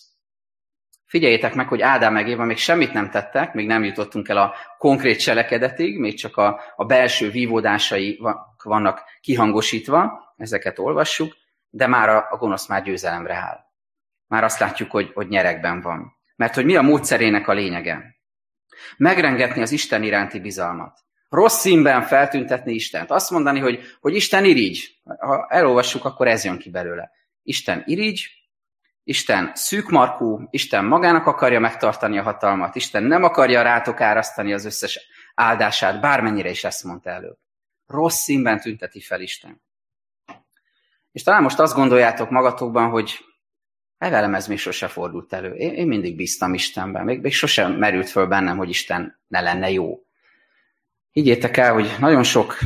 [1.07, 4.55] Figyeljétek meg, hogy Ádám meg Éva még semmit nem tettek, még nem jutottunk el a
[4.79, 8.21] konkrét cselekedetig, még csak a, a belső vívódásai
[8.63, 11.37] vannak kihangosítva, ezeket olvassuk,
[11.69, 13.59] de már a, a gonosz már győzelemre áll.
[14.27, 16.17] Már azt látjuk, hogy, hogy nyerekben van.
[16.37, 18.17] Mert hogy mi a módszerének a lényege?
[18.97, 20.99] Megrengetni az Isten iránti bizalmat
[21.31, 23.11] rossz színben feltüntetni Istent.
[23.11, 25.01] Azt mondani, hogy, hogy Isten irigy.
[25.19, 27.11] Ha elolvassuk, akkor ez jön ki belőle.
[27.43, 28.41] Isten irigy,
[29.05, 35.01] Isten szűkmarkú, Isten magának akarja megtartani a hatalmat, Isten nem akarja rátok árasztani az összes
[35.35, 37.39] áldását, bármennyire is ezt mondta előbb.
[37.87, 39.63] Rossz színben tünteti fel Isten.
[41.13, 43.19] És talán most azt gondoljátok magatokban, hogy
[43.99, 45.55] velem ez még sose fordult elő.
[45.55, 49.71] Én, én mindig bíztam Istenben, még, még sosem merült föl bennem, hogy Isten ne lenne
[49.71, 50.05] jó.
[51.13, 52.59] Higgyétek el, hogy nagyon sok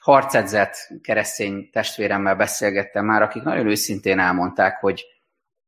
[0.00, 5.04] harcedzett keresztény testvéremmel beszélgettem már, akik nagyon őszintén elmondták, hogy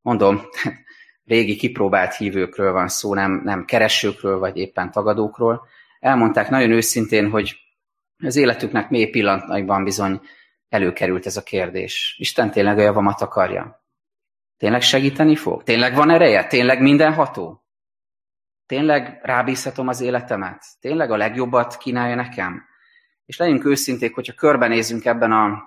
[0.01, 0.41] mondom,
[1.25, 5.67] régi kipróbált hívőkről van szó, nem, nem keresőkről, vagy éppen tagadókról.
[5.99, 7.57] Elmondták nagyon őszintén, hogy
[8.19, 10.21] az életüknek mély pillanataiban bizony
[10.69, 12.17] előkerült ez a kérdés.
[12.19, 13.85] Isten tényleg a javamat akarja?
[14.57, 15.63] Tényleg segíteni fog?
[15.63, 16.47] Tényleg van ereje?
[16.47, 17.60] Tényleg mindenható?
[18.71, 20.65] Tényleg rábízhatom az életemet?
[20.81, 22.65] Tényleg a legjobbat kínálja nekem?
[23.27, 25.63] És legyünk őszinték, hogyha körbenézünk ebben a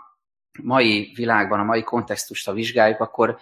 [0.61, 3.37] mai világban, a mai kontextust, a vizsgáljuk, akkor,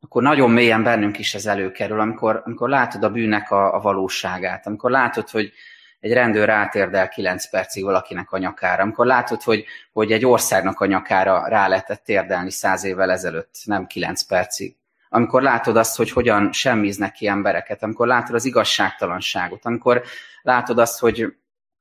[0.00, 4.66] akkor nagyon mélyen bennünk is ez előkerül, amikor, amikor látod a bűnnek a, a valóságát,
[4.66, 5.52] amikor látod, hogy
[6.00, 10.86] egy rendőr rátérdel 9 percig valakinek a nyakára, amikor látod, hogy, hogy egy országnak a
[10.86, 14.76] nyakára rá lehetett térdelni száz évvel ezelőtt, nem 9 percig
[15.08, 20.02] amikor látod azt, hogy hogyan semmiznek ki embereket, amikor látod az igazságtalanságot, amikor
[20.42, 21.36] látod azt, hogy,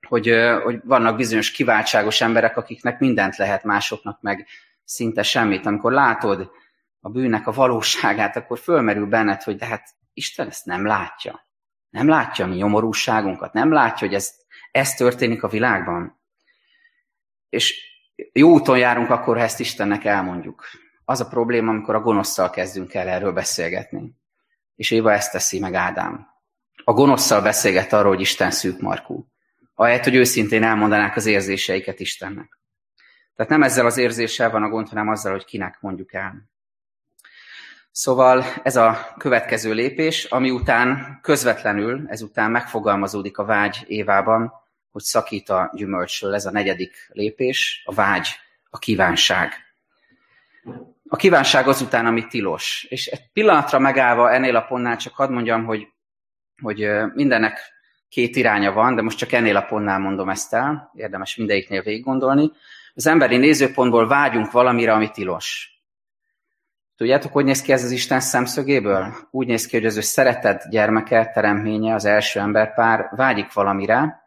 [0.08, 4.48] hogy, hogy vannak bizonyos kiváltságos emberek, akiknek mindent lehet másoknak, meg
[4.84, 5.66] szinte semmit.
[5.66, 6.52] Amikor látod
[7.00, 11.46] a bűnnek a valóságát, akkor fölmerül benned, hogy de hát Isten ezt nem látja.
[11.90, 14.36] Nem látja a mi nyomorúságunkat, nem látja, hogy ez,
[14.72, 16.20] ez történik a világban.
[17.50, 17.86] És
[18.34, 20.66] jó úton járunk akkor, ha ezt Istennek elmondjuk
[21.10, 24.16] az a probléma, amikor a gonoszszal kezdünk el erről beszélgetni.
[24.76, 26.28] És Éva ezt teszi meg Ádám.
[26.84, 29.28] A gonoszszal beszélget arról, hogy Isten szűk markú.
[29.76, 32.60] Ahelyett, hogy őszintén elmondanák az érzéseiket Istennek.
[33.36, 36.50] Tehát nem ezzel az érzéssel van a gond, hanem azzal, hogy kinek mondjuk el.
[37.92, 44.54] Szóval ez a következő lépés, ami után közvetlenül, ezután megfogalmazódik a vágy Évában,
[44.92, 46.34] hogy szakít a gyümölcsről.
[46.34, 48.28] Ez a negyedik lépés, a vágy,
[48.70, 49.66] a kívánság.
[51.08, 52.86] A kívánság azután, ami tilos.
[52.90, 55.88] És egy pillanatra megállva ennél a pontnál csak hadd mondjam, hogy,
[56.62, 57.60] hogy mindennek
[58.10, 62.04] két iránya van, de most csak ennél a pontnál mondom ezt el, érdemes mindegyiknél végig
[62.04, 62.52] gondolni.
[62.94, 65.72] Az emberi nézőpontból vágyunk valamire, ami tilos.
[66.96, 69.14] Tudjátok, hogy néz ki ez az Isten szemszögéből?
[69.32, 74.27] Úgy néz ki, hogy az ő szeretett gyermeke, teremtménye, az első emberpár vágyik valamire,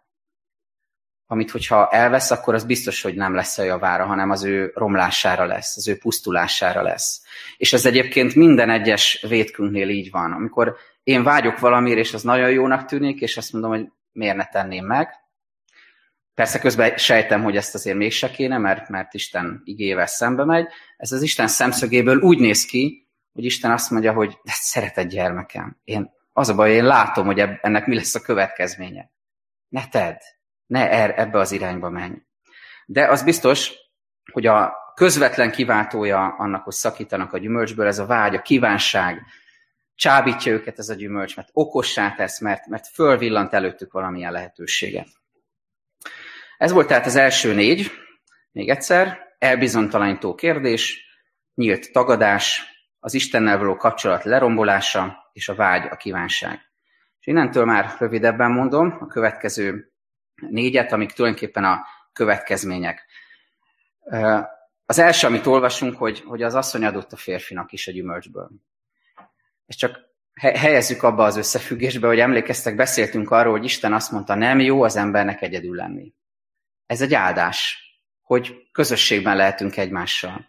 [1.32, 5.44] amit hogyha elvesz, akkor az biztos, hogy nem lesz a javára, hanem az ő romlására
[5.44, 7.22] lesz, az ő pusztulására lesz.
[7.56, 10.32] És ez egyébként minden egyes vétkünknél így van.
[10.32, 14.46] Amikor én vágyok valamire, és az nagyon jónak tűnik, és azt mondom, hogy miért ne
[14.46, 15.08] tenném meg.
[16.34, 20.66] Persze közben sejtem, hogy ezt azért mégse kéne, mert, mert Isten igével szembe megy.
[20.96, 25.80] Ez az Isten szemszögéből úgy néz ki, hogy Isten azt mondja, hogy de szeretett gyermekem.
[25.84, 29.10] Én, az a baj, én látom, hogy ennek mi lesz a következménye.
[29.68, 30.18] Ne tedd,
[30.70, 32.14] ne er, ebbe az irányba menj.
[32.86, 33.72] De az biztos,
[34.32, 39.22] hogy a közvetlen kiváltója annak, hogy szakítanak a gyümölcsből, ez a vágy, a kívánság,
[39.94, 45.08] csábítja őket ez a gyümölcs, mert okossá tesz, mert, mert fölvillant előttük valamilyen lehetőséget.
[46.58, 47.90] Ez volt tehát az első négy,
[48.52, 51.04] még egyszer, elbizonytalanító kérdés,
[51.54, 52.62] nyílt tagadás,
[53.00, 56.60] az Istennel való kapcsolat lerombolása és a vágy, a kívánság.
[57.20, 59.89] És innentől már rövidebben mondom a következő
[60.48, 63.06] négyet, amik tulajdonképpen a következmények.
[64.86, 68.50] Az első, amit olvasunk, hogy, hogy az asszony adott a férfinak is a gyümölcsből.
[69.66, 69.98] És csak
[70.34, 74.96] helyezzük abba az összefüggésbe, hogy emlékeztek, beszéltünk arról, hogy Isten azt mondta, nem jó az
[74.96, 76.14] embernek egyedül lenni.
[76.86, 77.78] Ez egy áldás,
[78.22, 80.46] hogy közösségben lehetünk egymással.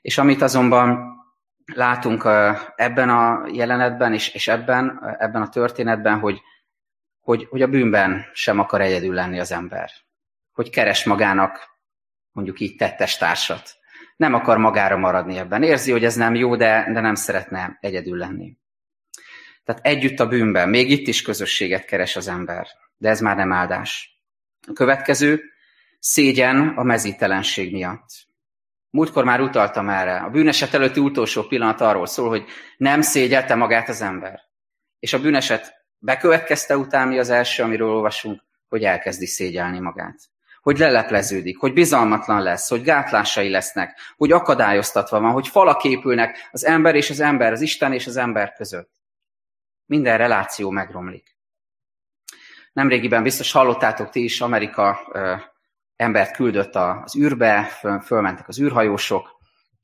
[0.00, 1.14] És amit azonban
[1.74, 2.24] látunk
[2.76, 6.40] ebben a jelenetben és, és ebben, ebben a történetben, hogy,
[7.26, 9.90] hogy, hogy a bűnben sem akar egyedül lenni az ember.
[10.52, 11.78] Hogy keres magának
[12.32, 13.74] mondjuk így tettes társat.
[14.16, 15.62] Nem akar magára maradni ebben.
[15.62, 18.56] Érzi, hogy ez nem jó, de, de nem szeretne egyedül lenni.
[19.64, 20.68] Tehát együtt a bűnben.
[20.68, 22.66] Még itt is közösséget keres az ember.
[22.96, 24.20] De ez már nem áldás.
[24.68, 25.42] A következő,
[25.98, 28.08] szégyen a mezítelenség miatt.
[28.90, 30.16] Múltkor már utaltam erre.
[30.16, 32.44] A bűneset előtti utolsó pillanat arról szól, hogy
[32.76, 34.40] nem szégyelte magát az ember.
[34.98, 40.18] És a bűneset bekövetkezte után mi az első, amiről olvasunk, hogy elkezdi szégyelni magát.
[40.60, 46.64] Hogy lelepleződik, hogy bizalmatlan lesz, hogy gátlásai lesznek, hogy akadályoztatva van, hogy falak épülnek az
[46.64, 48.90] ember és az ember, az Isten és az ember között.
[49.84, 51.36] Minden reláció megromlik.
[52.72, 54.98] Nemrégiben biztos hallottátok ti is, Amerika
[55.96, 59.35] embert küldött az űrbe, föl, fölmentek az űrhajósok,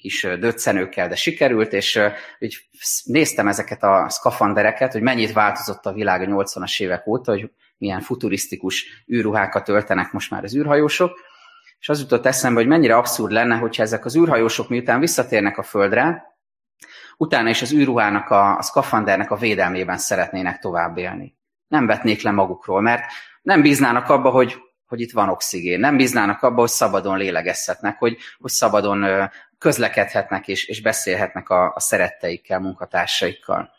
[0.02, 2.00] kis döccenőkkel, de sikerült, és
[2.38, 2.58] úgy
[3.04, 8.00] néztem ezeket a szkafandereket, hogy mennyit változott a világ a 80-as évek óta, hogy milyen
[8.00, 11.18] futurisztikus űrruhákat öltenek most már az űrhajósok,
[11.78, 15.62] és az jutott eszembe, hogy mennyire abszurd lenne, hogyha ezek az űrhajósok miután visszatérnek a
[15.62, 16.36] Földre,
[17.16, 21.36] utána is az űrruhának, a, a szkafandernek a védelmében szeretnének tovább élni.
[21.68, 23.02] Nem vetnék le magukról, mert
[23.42, 24.56] nem bíznának abba, hogy
[24.92, 25.80] hogy itt van oxigén.
[25.80, 31.80] Nem bíznának abba, hogy szabadon lélegezhetnek, hogy, hogy szabadon közlekedhetnek és, és beszélhetnek a, a
[31.80, 33.70] szeretteikkel, munkatársaikkal.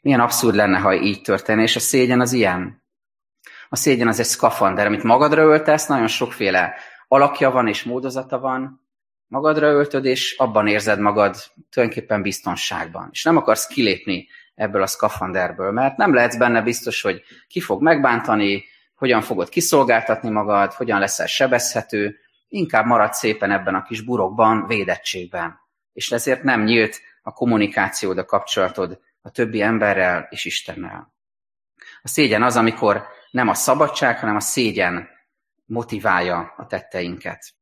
[0.00, 2.82] Milyen abszurd lenne, ha így történne, és a szégyen az ilyen.
[3.68, 6.74] A szégyen az egy szkafander, amit magadra öltesz, nagyon sokféle
[7.08, 8.86] alakja van és módozata van,
[9.26, 11.36] magadra öltöd, és abban érzed magad
[11.70, 13.08] tulajdonképpen biztonságban.
[13.12, 17.82] És nem akarsz kilépni ebből a szkafanderből, mert nem lehetsz benne biztos, hogy ki fog
[17.82, 18.64] megbántani,
[19.00, 25.60] hogyan fogod kiszolgáltatni magad, hogyan leszel sebezhető, inkább marad szépen ebben a kis burokban, védettségben.
[25.92, 31.14] És ezért nem nyílt a kommunikációd, a kapcsolatod a többi emberrel és Istennel.
[32.02, 35.08] A szégyen az, amikor nem a szabadság, hanem a szégyen
[35.64, 37.52] motiválja a tetteinket.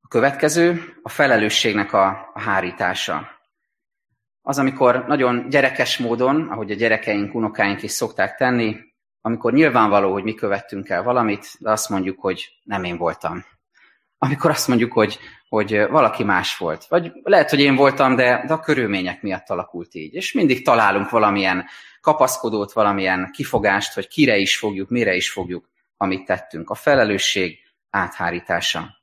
[0.00, 3.28] A következő a felelősségnek a, a hárítása.
[4.42, 8.87] Az, amikor nagyon gyerekes módon, ahogy a gyerekeink, unokáink is szokták tenni,
[9.20, 13.44] amikor nyilvánvaló, hogy mi követtünk el valamit, de azt mondjuk, hogy nem én voltam.
[14.18, 16.84] Amikor azt mondjuk, hogy, hogy valaki más volt.
[16.84, 20.14] Vagy lehet, hogy én voltam, de, de a körülmények miatt alakult így.
[20.14, 21.66] És mindig találunk valamilyen
[22.00, 26.70] kapaszkodót, valamilyen kifogást, hogy kire is fogjuk, mire is fogjuk, amit tettünk.
[26.70, 27.58] A felelősség
[27.90, 28.96] áthárítása.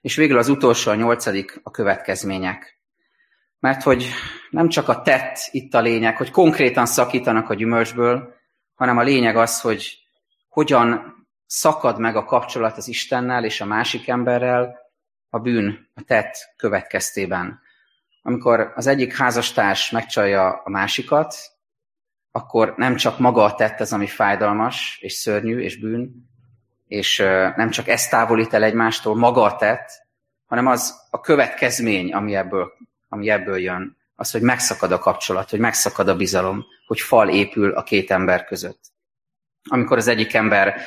[0.00, 2.80] És végül az utolsó, a nyolcadik, a következmények.
[3.60, 4.10] Mert hogy
[4.50, 8.37] nem csak a tett itt a lényeg, hogy konkrétan szakítanak a gyümölcsből,
[8.78, 9.98] hanem a lényeg az, hogy
[10.48, 14.76] hogyan szakad meg a kapcsolat az Istennel és a másik emberrel
[15.30, 17.60] a bűn, a tett következtében.
[18.22, 21.34] Amikor az egyik házastárs megcsalja a másikat,
[22.30, 26.28] akkor nem csak maga a tett az, ami fájdalmas és szörnyű és bűn,
[26.86, 27.16] és
[27.56, 29.90] nem csak ezt távolít el egymástól, maga a tett,
[30.46, 32.72] hanem az a következmény, ami ebből,
[33.08, 37.70] ami ebből jön, az, hogy megszakad a kapcsolat, hogy megszakad a bizalom, hogy fal épül
[37.70, 38.80] a két ember között.
[39.68, 40.80] Amikor az egyik ember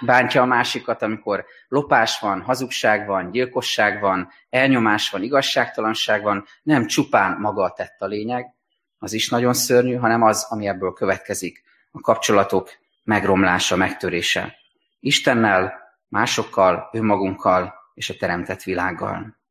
[0.00, 6.86] bántja a másikat, amikor lopás van, hazugság van, gyilkosság van, elnyomás van, igazságtalanság van, nem
[6.86, 8.54] csupán maga a tett a lényeg,
[8.98, 12.70] az is nagyon szörnyű, hanem az, ami ebből következik, a kapcsolatok
[13.04, 14.54] megromlása, megtörése.
[15.00, 15.74] Istennel,
[16.08, 19.42] másokkal, önmagunkkal és a teremtett világgal.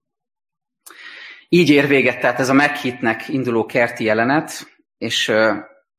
[1.53, 5.27] Így ér véget tehát ez a meghitnek induló kerti jelenet, és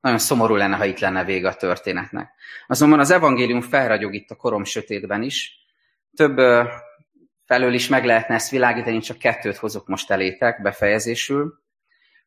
[0.00, 2.30] nagyon szomorú lenne, ha itt lenne vége a történetnek.
[2.66, 5.58] Azonban az evangélium felragyog itt a korom sötétben is.
[6.16, 6.36] Több
[7.44, 11.62] felől is meg lehetne ezt világítani, csak kettőt hozok most elétek befejezésül,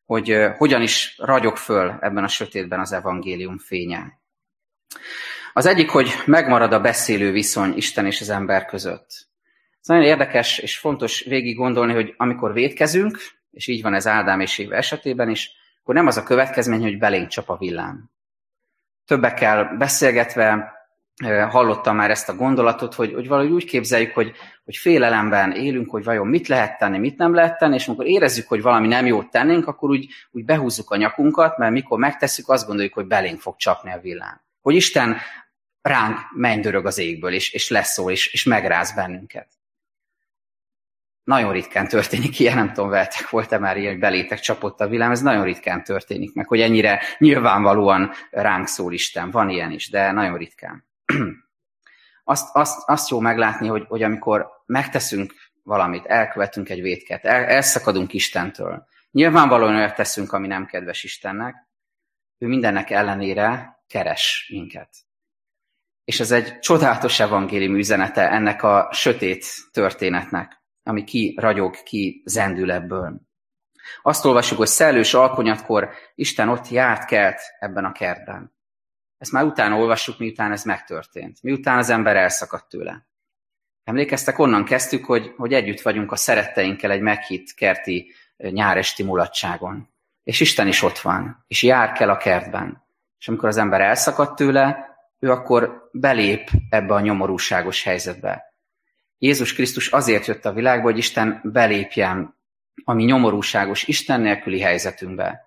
[0.04, 4.20] hogy hogyan is ragyog föl ebben a sötétben az evangélium fénye.
[5.52, 9.28] Az egyik, hogy megmarad a beszélő viszony Isten és az ember között.
[9.80, 13.18] Ez nagyon érdekes és fontos végig gondolni, hogy amikor védkezünk,
[13.50, 16.98] és így van ez Ádám és Éva esetében is, akkor nem az a következmény, hogy
[16.98, 18.10] belénk csap a villám.
[19.04, 20.76] Többekkel beszélgetve
[21.26, 24.32] hallottam már ezt a gondolatot, hogy, hogy valahogy úgy képzeljük, hogy,
[24.64, 28.48] hogy félelemben élünk, hogy vajon mit lehet tenni, mit nem lehet tenni, és amikor érezzük,
[28.48, 32.66] hogy valami nem jót tennénk, akkor úgy, úgy behúzzuk a nyakunkat, mert mikor megtesszük, azt
[32.66, 34.40] gondoljuk, hogy belénk fog csapni a villám.
[34.60, 35.16] Hogy Isten
[35.82, 39.57] ránk mennydörög az égből, és, és leszól, és, és megráz bennünket.
[41.28, 45.10] Nagyon ritkán történik ilyen, nem tudom, veletek volt-e már ilyen, hogy belétek csapott a villám,
[45.10, 49.30] ez nagyon ritkán történik meg, hogy ennyire nyilvánvalóan ránk szól Isten.
[49.30, 50.84] Van ilyen is, de nagyon ritkán.
[52.24, 58.12] azt, azt, azt jó meglátni, hogy, hogy amikor megteszünk valamit, elkövetünk egy vétket, el, elszakadunk
[58.12, 61.54] Istentől, nyilvánvalóan olyat teszünk, ami nem kedves Istennek,
[62.38, 64.88] ő mindennek ellenére keres minket.
[66.04, 70.57] És ez egy csodálatos evangélium üzenete ennek a sötét történetnek
[70.88, 73.20] ami ki ragyog, ki zendül ebből.
[74.02, 78.56] Azt olvasjuk, hogy szellős alkonyatkor Isten ott járt kelt ebben a kertben.
[79.18, 81.42] Ezt már utána olvassuk, miután ez megtörtént.
[81.42, 83.06] Miután az ember elszakadt tőle.
[83.84, 89.88] Emlékeztek, onnan kezdtük, hogy, hogy együtt vagyunk a szeretteinkkel egy meghitt kerti nyáresti mulatságon.
[90.22, 92.86] És Isten is ott van, és jár kell a kertben.
[93.18, 98.47] És amikor az ember elszakadt tőle, ő akkor belép ebbe a nyomorúságos helyzetbe.
[99.18, 102.36] Jézus Krisztus azért jött a világba, hogy Isten belépjen
[102.84, 105.46] a mi nyomorúságos Isten nélküli helyzetünkbe.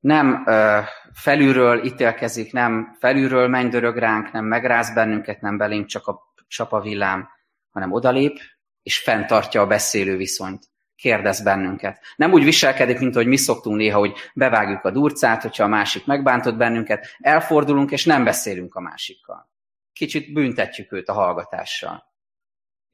[0.00, 0.78] Nem ö,
[1.12, 7.28] felülről ítélkezik, nem felülről mennydörög ránk, nem megráz bennünket, nem belénk csak a csap villám,
[7.70, 8.38] hanem odalép,
[8.82, 10.64] és fenntartja a beszélő viszonyt.
[10.96, 12.00] Kérdez bennünket.
[12.16, 16.06] Nem úgy viselkedik, mint hogy mi szoktunk néha, hogy bevágjuk a durcát, hogyha a másik
[16.06, 19.50] megbántott bennünket, elfordulunk, és nem beszélünk a másikkal.
[19.92, 22.13] Kicsit büntetjük őt a hallgatással.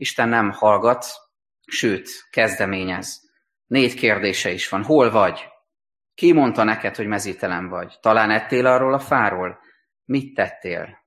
[0.00, 1.06] Isten nem hallgat,
[1.66, 3.20] sőt, kezdeményez.
[3.66, 4.82] Négy kérdése is van.
[4.82, 5.48] Hol vagy?
[6.14, 7.98] Ki mondta neked, hogy mezítelen vagy?
[8.00, 9.58] Talán ettél arról a fáról?
[10.04, 10.98] Mit tettél?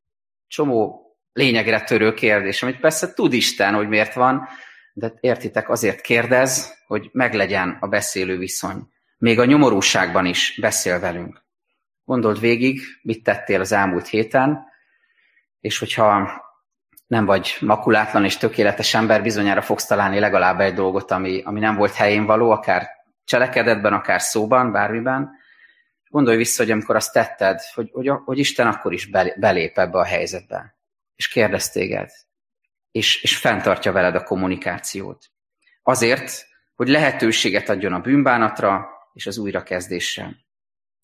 [0.47, 1.01] Csomó
[1.32, 4.47] lényegre törő kérdés, amit persze tud Isten, hogy miért van,
[4.93, 8.88] de értitek, azért kérdez, hogy meglegyen a beszélő viszony.
[9.17, 11.45] Még a nyomorúságban is beszél velünk.
[12.03, 14.65] Gondold végig, mit tettél az elmúlt héten,
[15.60, 16.42] és hogyha
[17.13, 21.76] nem vagy makulátlan és tökéletes ember, bizonyára fogsz találni legalább egy dolgot, ami, ami nem
[21.76, 22.89] volt helyén való, akár
[23.23, 25.32] cselekedetben, akár szóban, bármiben.
[26.10, 30.06] Gondolj vissza, hogy amikor azt tetted, hogy, hogy, hogy Isten akkor is belép ebbe a
[30.06, 30.76] helyzetbe,
[31.15, 32.10] és kérdez téged,
[32.91, 35.32] és, és fenntartja veled a kommunikációt.
[35.84, 40.36] Azért, hogy lehetőséget adjon a bűnbánatra és az újrakezdésre.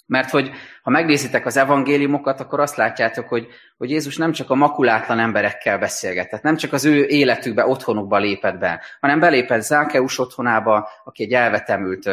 [0.10, 4.56] Mert hogy ha megnézitek az evangéliumokat, akkor azt látjátok, hogy, hogy Jézus nem csak a
[4.56, 10.90] makulátlan emberekkel beszélgetett, nem csak az ő életükbe, otthonukba lépett be, hanem belépett Zákeus otthonába,
[11.04, 12.10] aki egy elvetemült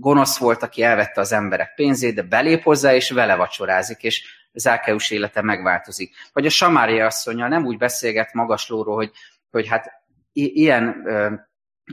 [0.00, 5.10] gonosz volt, aki elvette az emberek pénzét, de belép hozzá, és vele vacsorázik, és Zákeus
[5.10, 6.14] élete megváltozik.
[6.32, 9.10] Vagy a Samária asszonyjal nem úgy beszélget magaslóról, hogy,
[9.50, 10.02] hogy hát
[10.32, 11.32] ilyen ö,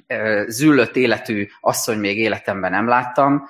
[0.07, 3.49] ö, züllött életű asszony még életemben nem láttam,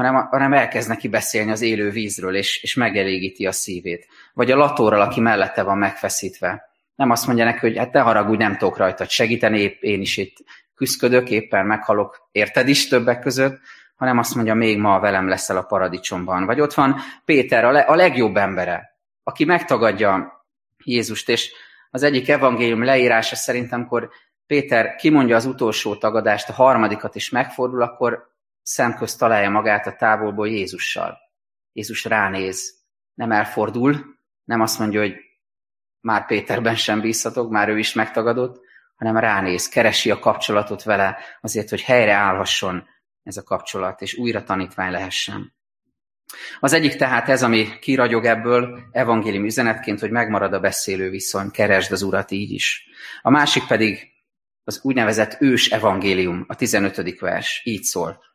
[0.00, 4.06] hanem, hanem elkezd neki beszélni az élő vízről, és, és megelégíti a szívét.
[4.34, 6.68] Vagy a latóral, aki mellette van megfeszítve.
[6.94, 10.16] Nem azt mondja neki, hogy hát te haragudj, nem tudok rajtad segíteni, épp én is
[10.16, 10.36] itt
[10.74, 13.60] küzdködök, éppen meghalok, érted is többek között,
[13.96, 16.44] hanem azt mondja, még ma velem leszel a paradicsomban.
[16.44, 20.44] Vagy ott van Péter, a, le, a legjobb embere, aki megtagadja
[20.84, 21.52] Jézust, és
[21.90, 24.10] az egyik evangélium leírása szerintem, amikor
[24.46, 28.29] Péter kimondja az utolsó tagadást, a harmadikat is megfordul, akkor
[28.70, 31.18] szemközt találja magát a távolból Jézussal.
[31.72, 32.74] Jézus ránéz,
[33.14, 35.14] nem elfordul, nem azt mondja, hogy
[36.00, 38.60] már Péterben sem bízhatok, már ő is megtagadott,
[38.96, 42.88] hanem ránéz, keresi a kapcsolatot vele azért, hogy helyre állhasson
[43.22, 45.54] ez a kapcsolat, és újra tanítvány lehessen.
[46.60, 51.92] Az egyik tehát ez, ami kiragyog ebből evangélium üzenetként, hogy megmarad a beszélő viszony, keresd
[51.92, 52.88] az urat így is.
[53.22, 54.12] A másik pedig
[54.64, 57.20] az úgynevezett ős evangélium, a 15.
[57.20, 58.28] vers, így szól.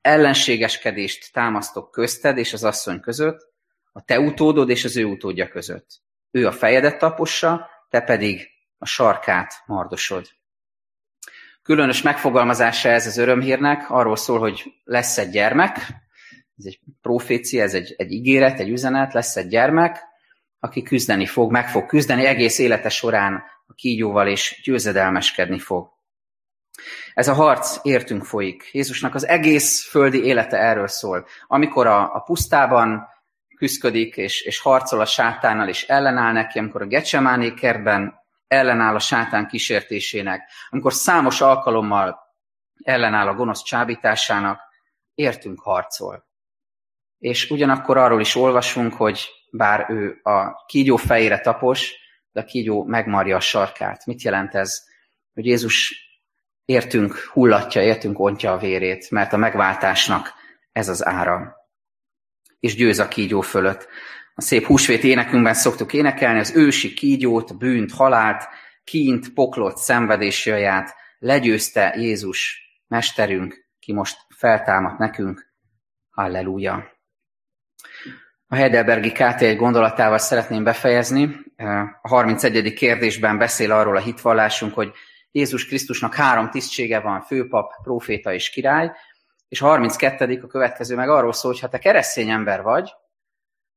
[0.00, 3.48] Ellenségeskedést támasztok közted és az asszony között,
[3.92, 6.02] a te utódod és az ő utódja között.
[6.30, 8.48] Ő a fejedet tapossa, te pedig
[8.78, 10.28] a sarkát mardosod.
[11.62, 15.76] Különös megfogalmazása ez az örömhírnek, arról szól, hogy lesz egy gyermek,
[16.56, 19.98] ez egy profécia, ez egy, egy ígéret, egy üzenet, lesz egy gyermek,
[20.58, 25.88] aki küzdeni fog, meg fog küzdeni egész élete során a kígyóval, és győzedelmeskedni fog.
[27.14, 28.68] Ez a harc értünk folyik.
[28.72, 31.26] Jézusnak az egész földi élete erről szól.
[31.46, 33.08] Amikor a, a pusztában
[33.56, 38.14] küzdik, és, és harcol a sátánnal, és ellenáll neki, amikor a Gecsemáné kertben
[38.48, 42.18] ellenáll a sátán kísértésének, amikor számos alkalommal
[42.82, 44.60] ellenáll a gonosz csábításának,
[45.14, 46.28] értünk harcol.
[47.18, 51.94] És ugyanakkor arról is olvasunk, hogy bár ő a kígyó fejére tapos,
[52.32, 54.06] de a kígyó megmarja a sarkát.
[54.06, 54.82] Mit jelent ez?
[55.34, 55.94] Hogy Jézus
[56.70, 60.32] értünk hullatja, értünk ontja a vérét, mert a megváltásnak
[60.72, 61.56] ez az ára.
[62.60, 63.88] És győz a kígyó fölött.
[64.34, 68.48] A szép húsvét énekünkben szoktuk énekelni az ősi kígyót, bűnt, halált,
[68.84, 75.52] kínt, poklot, szenvedésjaját, legyőzte Jézus, mesterünk, ki most feltámadt nekünk.
[76.10, 76.98] Halleluja!
[78.46, 81.36] A Heidelbergi KT egy gondolatával szeretném befejezni.
[82.02, 82.72] A 31.
[82.72, 84.92] kérdésben beszél arról a hitvallásunk, hogy
[85.30, 88.92] Jézus Krisztusnak három tisztsége van, főpap, próféta és király,
[89.48, 90.40] és a 32.
[90.42, 92.92] a következő meg arról szól, hogy ha te keresztény ember vagy,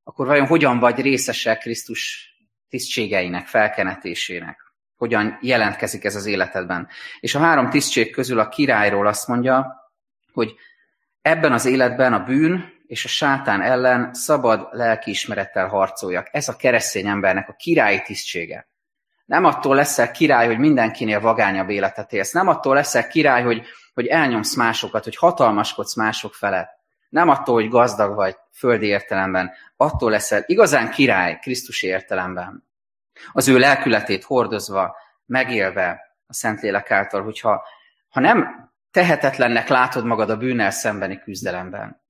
[0.03, 2.31] akkor vajon hogyan vagy részese Krisztus
[2.69, 4.61] tisztségeinek, felkenetésének?
[4.95, 6.87] Hogyan jelentkezik ez az életedben?
[7.19, 9.75] És a három tisztség közül a királyról azt mondja,
[10.33, 10.55] hogy
[11.21, 16.29] ebben az életben a bűn és a sátán ellen szabad lelkiismerettel harcoljak.
[16.31, 18.67] Ez a keresztény embernek a királyi tisztsége.
[19.34, 22.31] Nem attól leszel király, hogy mindenkinél vagányabb életet élsz.
[22.31, 26.69] Nem attól leszel király, hogy, hogy elnyomsz másokat, hogy hatalmaskodsz mások felett.
[27.09, 29.51] Nem attól, hogy gazdag vagy földi értelemben.
[29.77, 32.67] Attól leszel igazán király Krisztusi értelemben.
[33.31, 37.63] Az ő lelkületét hordozva, megélve a Szentlélek által, hogyha
[38.09, 42.01] ha nem tehetetlennek látod magad a bűnnel szembeni küzdelemben,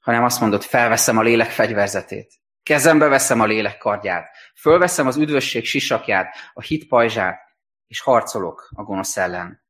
[0.00, 2.32] hanem azt mondod, felveszem a lélek fegyverzetét,
[2.62, 7.40] kezembe veszem a lélek kardját, fölveszem az üdvösség sisakját, a hit pajzsát,
[7.86, 9.62] és harcolok a gonosz ellen,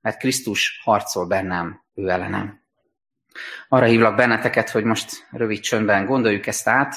[0.00, 2.62] mert Krisztus harcol bennem, ő ellenem.
[3.68, 6.94] Arra hívlak benneteket, hogy most rövid csöndben gondoljuk ezt át,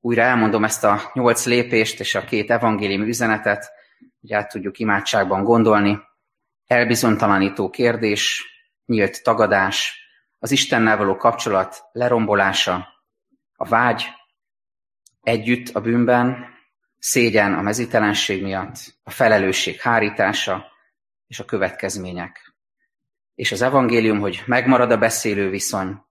[0.00, 3.70] újra elmondom ezt a nyolc lépést és a két evangélium üzenetet,
[4.20, 5.98] hogy át tudjuk imádságban gondolni.
[6.66, 8.44] Elbizonytalanító kérdés,
[8.84, 10.06] nyílt tagadás,
[10.38, 12.88] az Istennel való kapcsolat lerombolása,
[13.56, 14.06] a vágy,
[15.20, 16.46] együtt a bűnben,
[16.98, 20.66] szégyen a mezítelenség miatt, a felelősség hárítása
[21.26, 22.54] és a következmények.
[23.34, 26.02] És az evangélium, hogy megmarad a beszélő viszony,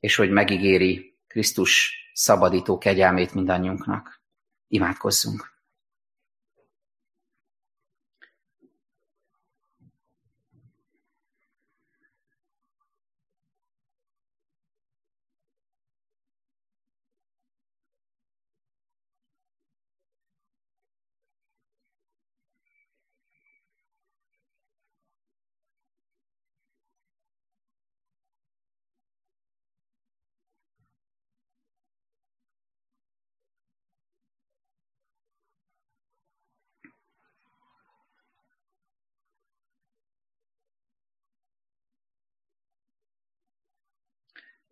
[0.00, 4.20] és hogy megígéri Krisztus szabadító kegyelmét mindannyiunknak.
[4.68, 5.55] Imádkozzunk!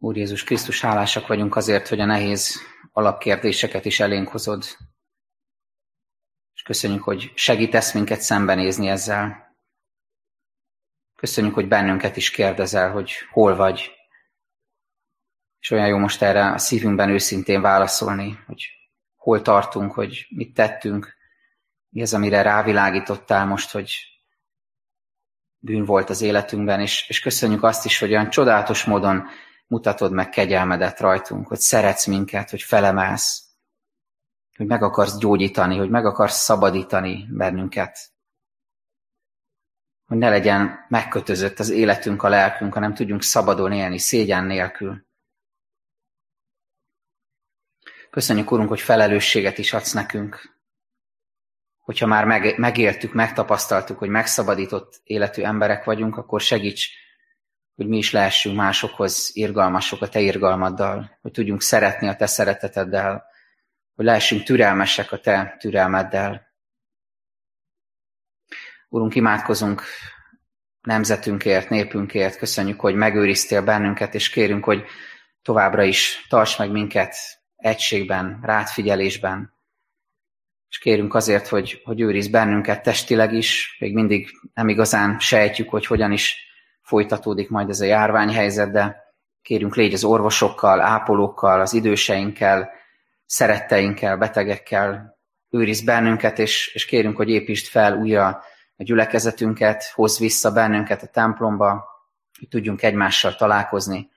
[0.05, 2.61] Úr Jézus Krisztus, hálásak vagyunk azért, hogy a nehéz
[2.93, 4.65] alapkérdéseket is elénk hozod.
[6.55, 9.57] És köszönjük, hogy segítesz minket szembenézni ezzel.
[11.17, 13.91] Köszönjük, hogy bennünket is kérdezel, hogy hol vagy.
[15.61, 18.67] És olyan jó most erre a szívünkben őszintén válaszolni, hogy
[19.17, 21.17] hol tartunk, hogy mit tettünk,
[21.89, 23.97] mi az, amire rávilágítottál most, hogy
[25.59, 29.29] bűn volt az életünkben, és, és köszönjük azt is, hogy olyan csodálatos módon
[29.67, 33.45] mutatod meg kegyelmedet rajtunk, hogy szeretsz minket, hogy felemelsz,
[34.57, 38.12] hogy meg akarsz gyógyítani, hogy meg akarsz szabadítani bennünket.
[40.05, 45.07] Hogy ne legyen megkötözött az életünk, a lelkünk, hanem tudjunk szabadon élni, szégyen nélkül.
[48.11, 50.59] Köszönjük, Urunk, hogy felelősséget is adsz nekünk.
[51.79, 52.25] Hogyha már
[52.57, 57.04] megéltük, megtapasztaltuk, hogy megszabadított életű emberek vagyunk, akkor segíts,
[57.75, 63.25] hogy mi is lehessünk másokhoz irgalmasok a Te irgalmaddal, hogy tudjunk szeretni a Te szereteteddel,
[63.95, 66.53] hogy lehessünk türelmesek a Te türelmeddel.
[68.89, 69.83] Urunk, imádkozunk
[70.81, 74.85] nemzetünkért, népünkért, köszönjük, hogy megőriztél bennünket, és kérünk, hogy
[75.43, 77.16] továbbra is tarts meg minket
[77.57, 79.53] egységben, rátfigyelésben,
[80.68, 85.87] és kérünk azért, hogy, hogy őriz bennünket testileg is, még mindig nem igazán sejtjük, hogy
[85.87, 86.54] hogyan is
[86.85, 89.12] folytatódik majd ez a járványhelyzet, de
[89.43, 92.70] kérünk légy az orvosokkal, ápolókkal, az időseinkkel,
[93.26, 95.18] szeretteinkkel, betegekkel,
[95.51, 98.43] őriz bennünket, és, és kérünk, hogy építsd fel újra
[98.76, 101.85] a gyülekezetünket, hozz vissza bennünket a templomba,
[102.39, 104.11] hogy tudjunk egymással találkozni,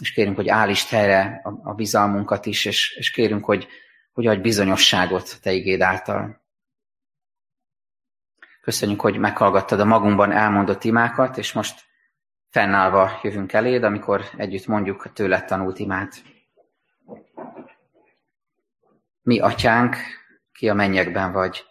[0.00, 3.66] és kérünk, hogy állítsd helyre a, a bizalmunkat is, és, és kérünk, hogy,
[4.12, 6.43] hogy adj bizonyosságot Te igéd által.
[8.64, 11.84] Köszönjük, hogy meghallgattad a magunkban elmondott imákat, és most
[12.50, 16.22] fennállva jövünk eléd, amikor együtt mondjuk a tőled tanult imát.
[19.22, 19.96] Mi, atyánk,
[20.52, 21.64] ki a mennyekben vagy,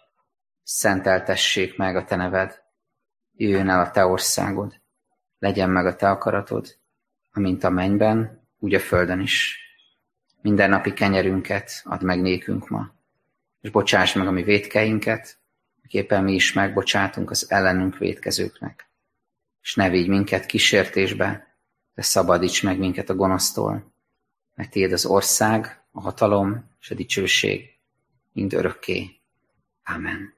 [0.62, 2.62] szenteltessék meg a te neved,
[3.32, 4.80] jöjjön el a te országod,
[5.38, 6.78] legyen meg a te akaratod,
[7.32, 9.58] amint a mennyben, úgy a földön is.
[10.42, 12.94] Minden napi kenyerünket add meg nékünk ma,
[13.60, 15.42] és bocsáss meg a mi védkeinket,
[15.84, 18.88] miképpen mi is megbocsátunk az ellenünk védkezőknek.
[19.62, 21.56] És ne vigy minket kísértésbe,
[21.94, 23.92] de szabadíts meg minket a gonosztól,
[24.54, 27.78] mert tiéd az ország, a hatalom és a dicsőség
[28.32, 29.10] mind örökké.
[29.84, 30.34] Amen.